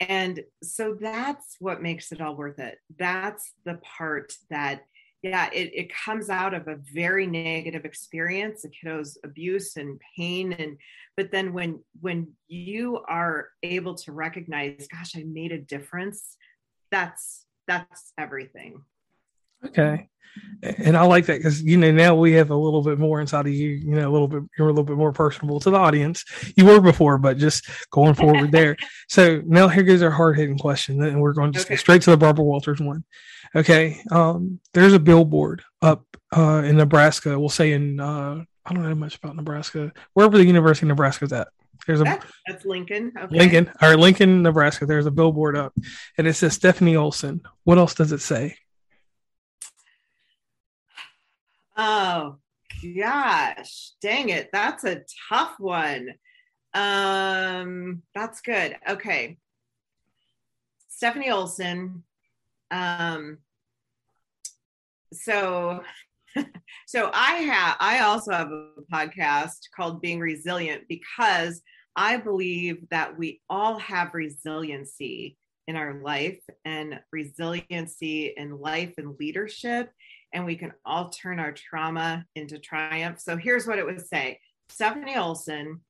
And 0.00 0.42
so 0.62 0.96
that's 1.00 1.56
what 1.60 1.82
makes 1.82 2.12
it 2.12 2.20
all 2.20 2.36
worth 2.36 2.58
it. 2.58 2.78
That's 2.98 3.52
the 3.64 3.78
part 3.96 4.34
that, 4.50 4.84
yeah, 5.22 5.48
it, 5.52 5.70
it 5.72 5.92
comes 5.94 6.28
out 6.28 6.52
of 6.52 6.68
a 6.68 6.80
very 6.92 7.26
negative 7.26 7.84
experience, 7.84 8.64
a 8.64 8.68
kiddo's 8.68 9.16
abuse 9.24 9.76
and 9.76 10.00
pain. 10.16 10.52
And 10.52 10.76
but 11.16 11.30
then 11.30 11.52
when 11.52 11.82
when 12.00 12.32
you 12.48 13.02
are 13.08 13.48
able 13.62 13.94
to 13.94 14.12
recognize, 14.12 14.86
gosh, 14.92 15.16
I 15.16 15.22
made 15.22 15.52
a 15.52 15.58
difference, 15.58 16.36
that's 16.90 17.46
that's 17.66 18.12
everything. 18.18 18.82
Okay. 19.66 20.08
And 20.62 20.96
I 20.96 21.02
like 21.02 21.26
that 21.26 21.38
because 21.38 21.62
you 21.62 21.76
know 21.76 21.92
now 21.92 22.14
we 22.14 22.32
have 22.32 22.50
a 22.50 22.56
little 22.56 22.82
bit 22.82 22.98
more 22.98 23.20
inside 23.20 23.46
of 23.46 23.52
you. 23.52 23.68
You 23.68 23.96
know, 23.96 24.08
a 24.08 24.12
little 24.12 24.28
bit 24.28 24.42
you're 24.56 24.68
a 24.68 24.72
little 24.72 24.84
bit 24.84 24.96
more 24.96 25.12
personable 25.12 25.60
to 25.60 25.70
the 25.70 25.76
audience. 25.76 26.24
You 26.56 26.64
were 26.64 26.80
before, 26.80 27.18
but 27.18 27.36
just 27.36 27.68
going 27.90 28.14
forward 28.14 28.50
there. 28.50 28.76
So 29.06 29.42
now 29.44 29.68
here 29.68 29.82
goes 29.82 30.02
our 30.02 30.10
hard 30.10 30.38
hitting 30.38 30.58
question, 30.58 31.02
and 31.02 31.20
we're 31.20 31.34
going 31.34 31.52
to 31.52 31.56
just 31.56 31.66
okay. 31.66 31.74
go 31.74 31.78
straight 31.78 32.02
to 32.02 32.10
the 32.10 32.16
Barbara 32.16 32.44
Walters 32.44 32.80
one. 32.80 33.04
Okay, 33.54 34.00
um, 34.10 34.60
there's 34.72 34.94
a 34.94 34.98
billboard 34.98 35.62
up 35.82 36.04
uh, 36.34 36.62
in 36.64 36.76
Nebraska. 36.76 37.38
We'll 37.38 37.50
say 37.50 37.72
in 37.72 38.00
uh, 38.00 38.42
I 38.64 38.72
don't 38.72 38.82
know 38.82 38.94
much 38.94 39.16
about 39.16 39.36
Nebraska, 39.36 39.92
wherever 40.14 40.38
the 40.38 40.46
University 40.46 40.86
of 40.86 40.88
Nebraska 40.88 41.26
is 41.26 41.32
at. 41.32 41.48
There's 41.86 42.00
a 42.00 42.04
that's, 42.04 42.26
that's 42.46 42.64
Lincoln. 42.64 43.12
Okay. 43.16 43.36
Lincoln, 43.36 43.70
or 43.82 43.96
Lincoln, 43.96 44.42
Nebraska. 44.42 44.86
There's 44.86 45.06
a 45.06 45.10
billboard 45.10 45.56
up, 45.56 45.74
and 46.16 46.26
it 46.26 46.34
says 46.34 46.54
Stephanie 46.54 46.96
Olson. 46.96 47.42
What 47.64 47.78
else 47.78 47.94
does 47.94 48.12
it 48.12 48.20
say? 48.20 48.56
Oh 51.76 52.36
gosh, 52.98 53.92
dang 54.00 54.28
it, 54.28 54.50
that's 54.52 54.84
a 54.84 55.02
tough 55.28 55.54
one. 55.58 56.10
Um, 56.72 58.02
that's 58.14 58.40
good. 58.40 58.76
Okay, 58.88 59.38
Stephanie 60.88 61.30
Olson. 61.30 62.04
Um, 62.70 63.38
so 65.12 65.82
so 66.86 67.10
I 67.12 67.34
have 67.34 67.76
I 67.80 68.00
also 68.00 68.32
have 68.32 68.50
a 68.50 68.68
podcast 68.92 69.58
called 69.74 70.00
Being 70.00 70.20
Resilient 70.20 70.84
because 70.88 71.62
I 71.96 72.16
believe 72.16 72.88
that 72.90 73.16
we 73.16 73.40
all 73.48 73.78
have 73.78 74.14
resiliency 74.14 75.36
in 75.66 75.76
our 75.76 76.02
life 76.02 76.40
and 76.64 77.00
resiliency 77.12 78.34
in 78.36 78.58
life 78.58 78.94
and 78.98 79.16
leadership 79.18 79.90
and 80.34 80.44
we 80.44 80.56
can 80.56 80.72
all 80.84 81.08
turn 81.08 81.38
our 81.38 81.52
trauma 81.52 82.26
into 82.34 82.58
triumph. 82.58 83.20
So 83.20 83.36
here's 83.36 83.66
what 83.66 83.78
it 83.78 83.86
would 83.86 84.06
say 84.06 84.40
Stephanie 84.68 85.16
Olson 85.16 85.80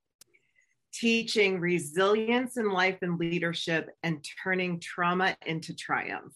teaching 0.93 1.59
resilience 1.59 2.55
in 2.55 2.69
life 2.69 2.99
and 3.01 3.19
leadership 3.19 3.89
and 4.03 4.25
turning 4.41 4.79
trauma 4.79 5.35
into 5.45 5.75
triumph. 5.75 6.33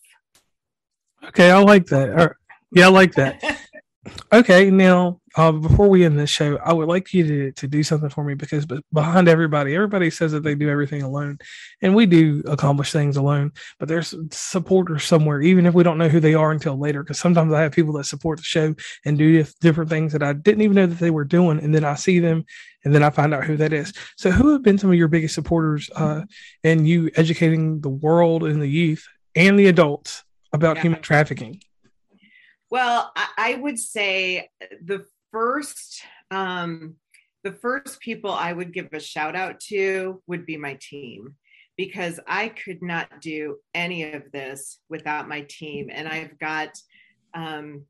Okay, 1.23 1.51
I 1.51 1.59
like 1.59 1.85
that. 1.87 2.33
Yeah, 2.71 2.87
I 2.87 2.89
like 2.89 3.13
that. 3.13 3.41
Okay, 4.31 4.71
now 4.71 5.19
uh, 5.35 5.51
before 5.51 5.89
we 5.89 6.05
end 6.05 6.17
this 6.17 6.29
show, 6.29 6.57
I 6.57 6.71
would 6.71 6.87
like 6.87 7.13
you 7.13 7.27
to, 7.27 7.51
to 7.51 7.67
do 7.67 7.83
something 7.83 8.09
for 8.09 8.23
me 8.23 8.33
because 8.33 8.65
behind 8.93 9.27
everybody, 9.27 9.75
everybody 9.75 10.09
says 10.09 10.31
that 10.31 10.43
they 10.43 10.55
do 10.55 10.69
everything 10.69 11.01
alone, 11.01 11.37
and 11.81 11.93
we 11.93 12.05
do 12.05 12.41
accomplish 12.47 12.93
things 12.93 13.17
alone. 13.17 13.51
But 13.77 13.89
there's 13.89 14.15
supporters 14.31 15.03
somewhere, 15.03 15.41
even 15.41 15.65
if 15.65 15.73
we 15.73 15.83
don't 15.83 15.97
know 15.97 16.07
who 16.07 16.21
they 16.21 16.33
are 16.33 16.51
until 16.51 16.79
later. 16.79 17.03
Because 17.03 17.19
sometimes 17.19 17.51
I 17.51 17.61
have 17.61 17.73
people 17.73 17.93
that 17.93 18.05
support 18.05 18.37
the 18.37 18.43
show 18.43 18.73
and 19.03 19.17
do 19.17 19.43
different 19.59 19.89
things 19.89 20.13
that 20.13 20.23
I 20.23 20.31
didn't 20.31 20.61
even 20.61 20.75
know 20.75 20.87
that 20.87 20.99
they 20.99 21.11
were 21.11 21.25
doing, 21.25 21.59
and 21.59 21.75
then 21.75 21.83
I 21.83 21.95
see 21.95 22.19
them, 22.19 22.45
and 22.85 22.95
then 22.95 23.03
I 23.03 23.09
find 23.09 23.33
out 23.33 23.43
who 23.43 23.57
that 23.57 23.73
is. 23.73 23.91
So, 24.15 24.31
who 24.31 24.53
have 24.53 24.63
been 24.63 24.77
some 24.77 24.91
of 24.91 24.97
your 24.97 25.09
biggest 25.09 25.35
supporters 25.35 25.89
uh, 25.95 26.21
in 26.63 26.85
you 26.85 27.11
educating 27.15 27.81
the 27.81 27.89
world 27.89 28.45
and 28.45 28.61
the 28.61 28.69
youth 28.69 29.05
and 29.35 29.59
the 29.59 29.67
adults 29.67 30.23
about 30.53 30.77
yeah. 30.77 30.83
human 30.83 31.01
trafficking? 31.01 31.61
Well, 32.69 33.11
I, 33.15 33.27
I 33.37 33.55
would 33.55 33.79
say 33.79 34.49
the 34.83 35.05
first 35.31 36.01
um, 36.31 36.95
the 37.43 37.53
first 37.53 37.99
people 38.01 38.31
I 38.31 38.51
would 38.51 38.73
give 38.73 38.89
a 38.91 38.99
shout 38.99 39.35
out 39.35 39.59
to 39.61 40.21
would 40.27 40.45
be 40.45 40.57
my 40.57 40.77
team 40.81 41.35
because 41.77 42.19
I 42.27 42.49
could 42.49 42.81
not 42.81 43.21
do 43.21 43.57
any 43.73 44.11
of 44.11 44.29
this 44.33 44.79
without 44.89 45.29
my 45.29 45.45
team. 45.49 45.87
And 45.89 46.07
I've 46.07 46.37
got 46.37 46.77
um, 47.33 47.85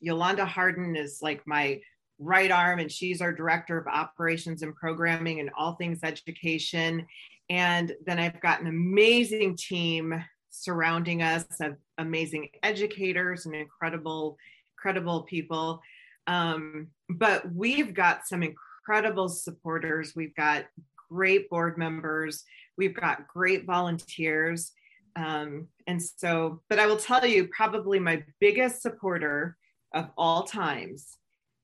Yolanda 0.00 0.44
Harden 0.44 0.94
is 0.94 1.18
like 1.20 1.44
my 1.46 1.80
right 2.20 2.52
arm, 2.52 2.78
and 2.78 2.90
she's 2.90 3.20
our 3.20 3.32
director 3.32 3.76
of 3.76 3.88
operations 3.88 4.62
and 4.62 4.74
programming 4.76 5.40
and 5.40 5.50
all 5.58 5.74
things 5.74 6.00
education. 6.04 7.04
And 7.50 7.92
then 8.06 8.20
I've 8.20 8.40
got 8.40 8.60
an 8.60 8.68
amazing 8.68 9.56
team 9.56 10.24
surrounding 10.52 11.22
us 11.22 11.44
of 11.60 11.76
amazing 11.98 12.50
educators 12.62 13.46
and 13.46 13.54
incredible, 13.54 14.36
incredible 14.76 15.22
people. 15.22 15.80
Um, 16.26 16.88
but 17.08 17.50
we've 17.52 17.94
got 17.94 18.26
some 18.28 18.42
incredible 18.42 19.28
supporters. 19.28 20.14
We've 20.14 20.34
got 20.36 20.66
great 21.10 21.48
board 21.50 21.78
members. 21.78 22.44
We've 22.76 22.94
got 22.94 23.26
great 23.26 23.64
volunteers. 23.64 24.72
Um, 25.16 25.68
and 25.86 26.00
so, 26.00 26.60
but 26.68 26.78
I 26.78 26.86
will 26.86 26.96
tell 26.96 27.26
you, 27.26 27.48
probably 27.48 27.98
my 27.98 28.22
biggest 28.38 28.82
supporter 28.82 29.56
of 29.94 30.10
all 30.16 30.44
times 30.44 31.16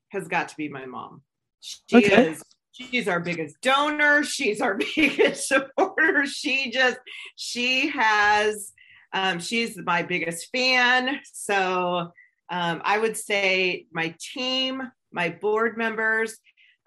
has 0.09 0.27
got 0.27 0.49
to 0.49 0.57
be 0.57 0.67
my 0.67 0.85
mom. 0.85 1.21
She 1.61 1.97
okay. 1.97 2.31
is 2.31 2.43
she's 2.71 3.07
our 3.07 3.19
biggest 3.19 3.59
donor 3.61 4.23
she's 4.23 4.61
our 4.61 4.79
biggest 4.95 5.47
supporter 5.47 6.25
she 6.25 6.71
just 6.71 6.97
she 7.35 7.89
has 7.89 8.71
um, 9.13 9.39
she's 9.39 9.77
my 9.77 10.03
biggest 10.03 10.49
fan. 10.51 11.19
So 11.23 12.11
um, 12.49 12.81
I 12.83 12.99
would 12.99 13.17
say 13.17 13.85
my 13.91 14.13
team, 14.19 14.81
my 15.11 15.29
board 15.29 15.77
members, 15.77 16.37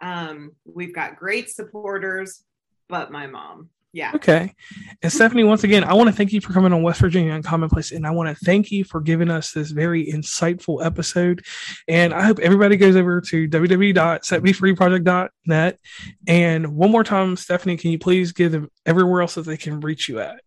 um, 0.03 0.53
we've 0.64 0.95
got 0.95 1.16
great 1.16 1.51
supporters, 1.51 2.45
but 2.89 3.11
my 3.11 3.27
mom. 3.27 3.70
Yeah. 3.95 4.12
Okay. 4.14 4.55
And 5.03 5.12
Stephanie, 5.12 5.45
once 5.45 5.64
again, 5.64 5.85
I 5.85 5.93
want 5.93 6.09
to 6.09 6.16
thank 6.16 6.33
you 6.33 6.41
for 6.41 6.55
coming 6.55 6.73
on 6.73 6.83
West 6.83 6.99
Virginia 7.01 7.35
and 7.35 7.45
Uncommonplace. 7.45 7.95
And 7.95 8.07
I 8.07 8.11
want 8.11 8.31
to 8.31 8.35
thank 8.45 8.73
you 8.73 8.85
for 8.85 9.03
giving 9.03 9.31
us 9.31 9.53
this 9.53 9.70
very 9.70 10.07
insightful 10.07 10.83
episode. 10.85 11.45
And 11.89 12.14
I 12.14 12.25
hope 12.25 12.39
everybody 12.39 12.79
goes 12.79 12.97
over 12.97 13.20
to 13.20 13.49
www.setmefreeproject.net. 13.49 15.79
And 16.27 16.75
one 16.75 16.91
more 16.91 17.05
time, 17.05 17.37
Stephanie, 17.37 17.77
can 17.77 17.91
you 17.91 17.99
please 17.99 18.33
give 18.33 18.53
them 18.53 18.70
everywhere 18.87 19.20
else 19.20 19.35
that 19.35 19.43
they 19.43 19.59
can 19.59 19.81
reach 19.81 20.09
you 20.09 20.20
at? 20.20 20.41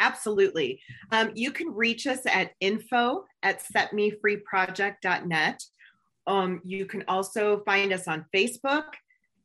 Absolutely. 0.00 0.80
Um, 1.12 1.30
you 1.34 1.52
can 1.52 1.74
reach 1.74 2.06
us 2.06 2.20
at 2.26 2.52
info 2.58 3.26
at 3.42 3.62
setmefreeproject.net. 3.62 5.62
Um, 6.26 6.60
you 6.64 6.86
can 6.86 7.04
also 7.06 7.62
find 7.64 7.92
us 7.92 8.08
on 8.08 8.24
Facebook 8.34 8.84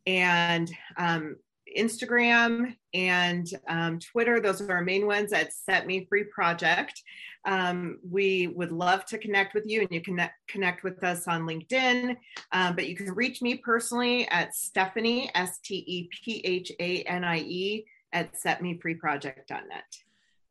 and 0.07 0.71
um, 0.97 1.35
Instagram 1.77 2.73
and 2.93 3.47
um, 3.67 3.99
Twitter. 3.99 4.39
Those 4.39 4.61
are 4.61 4.71
our 4.71 4.83
main 4.83 5.05
ones 5.05 5.33
at 5.33 5.51
Set 5.51 5.87
Me 5.87 6.05
Free 6.07 6.23
Project. 6.23 7.01
Um, 7.43 7.99
we 8.09 8.47
would 8.47 8.71
love 8.71 9.05
to 9.07 9.17
connect 9.17 9.53
with 9.53 9.65
you, 9.67 9.81
and 9.81 9.91
you 9.91 10.01
can 10.01 10.29
connect 10.47 10.83
with 10.83 11.03
us 11.03 11.27
on 11.27 11.41
LinkedIn. 11.41 12.15
Um, 12.53 12.75
but 12.75 12.87
you 12.87 12.95
can 12.95 13.13
reach 13.13 13.41
me 13.41 13.55
personally 13.55 14.27
at 14.29 14.55
Stephanie 14.55 15.29
S 15.35 15.59
T 15.59 15.83
E 15.85 16.09
P 16.23 16.41
H 16.45 16.71
A 16.79 17.01
N 17.03 17.23
I 17.23 17.39
E 17.39 17.85
at 18.13 18.33
setmefreeproject.net. 18.33 20.04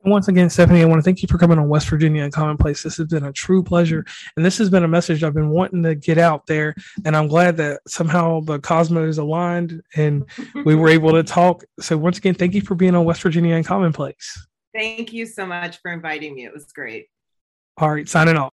Once 0.05 0.29
again, 0.29 0.51
Stephanie, 0.51 0.83
I 0.83 0.85
want 0.85 0.99
to 0.99 1.03
thank 1.03 1.23
you 1.23 1.29
for 1.29 1.39
coming 1.39 1.59
on 1.59 1.69
West 1.69 1.89
Virginia 1.89 2.25
and 2.25 2.33
Uncommonplace. 2.33 2.83
This 2.83 2.99
has 2.99 3.07
been 3.07 3.25
a 3.25 3.33
true 3.33 3.63
pleasure. 3.63 4.05
And 4.37 4.45
this 4.45 4.59
has 4.59 4.69
been 4.69 4.85
a 4.85 4.89
message 4.89 5.25
I've 5.25 5.33
been 5.33 5.49
wanting 5.49 5.83
to 5.85 5.95
get 5.95 6.19
out 6.19 6.47
there. 6.47 6.75
And 7.07 7.17
I'm 7.17 7.27
glad 7.27 7.57
that 7.57 7.81
somehow 7.89 8.41
the 8.41 8.59
cosmos 8.59 9.17
aligned 9.17 9.83
and 9.97 10.27
we 10.67 10.75
were 10.75 10.91
able 10.91 11.13
to 11.13 11.23
talk. 11.23 11.65
So, 11.81 11.97
once 11.97 12.19
again, 12.19 12.35
thank 12.35 12.53
you 12.53 12.61
for 12.61 12.75
being 12.75 12.95
on 12.95 13.07
West 13.07 13.23
Virginia 13.23 13.55
and 13.55 13.67
Uncommonplace. 13.67 14.39
Thank 14.75 15.13
you 15.13 15.25
so 15.25 15.47
much 15.47 15.79
for 15.79 15.91
inviting 15.91 16.35
me. 16.35 16.45
It 16.45 16.53
was 16.53 16.67
great. 16.73 17.07
All 17.79 17.91
right, 17.91 18.09
signing 18.09 18.37
off. 18.37 18.43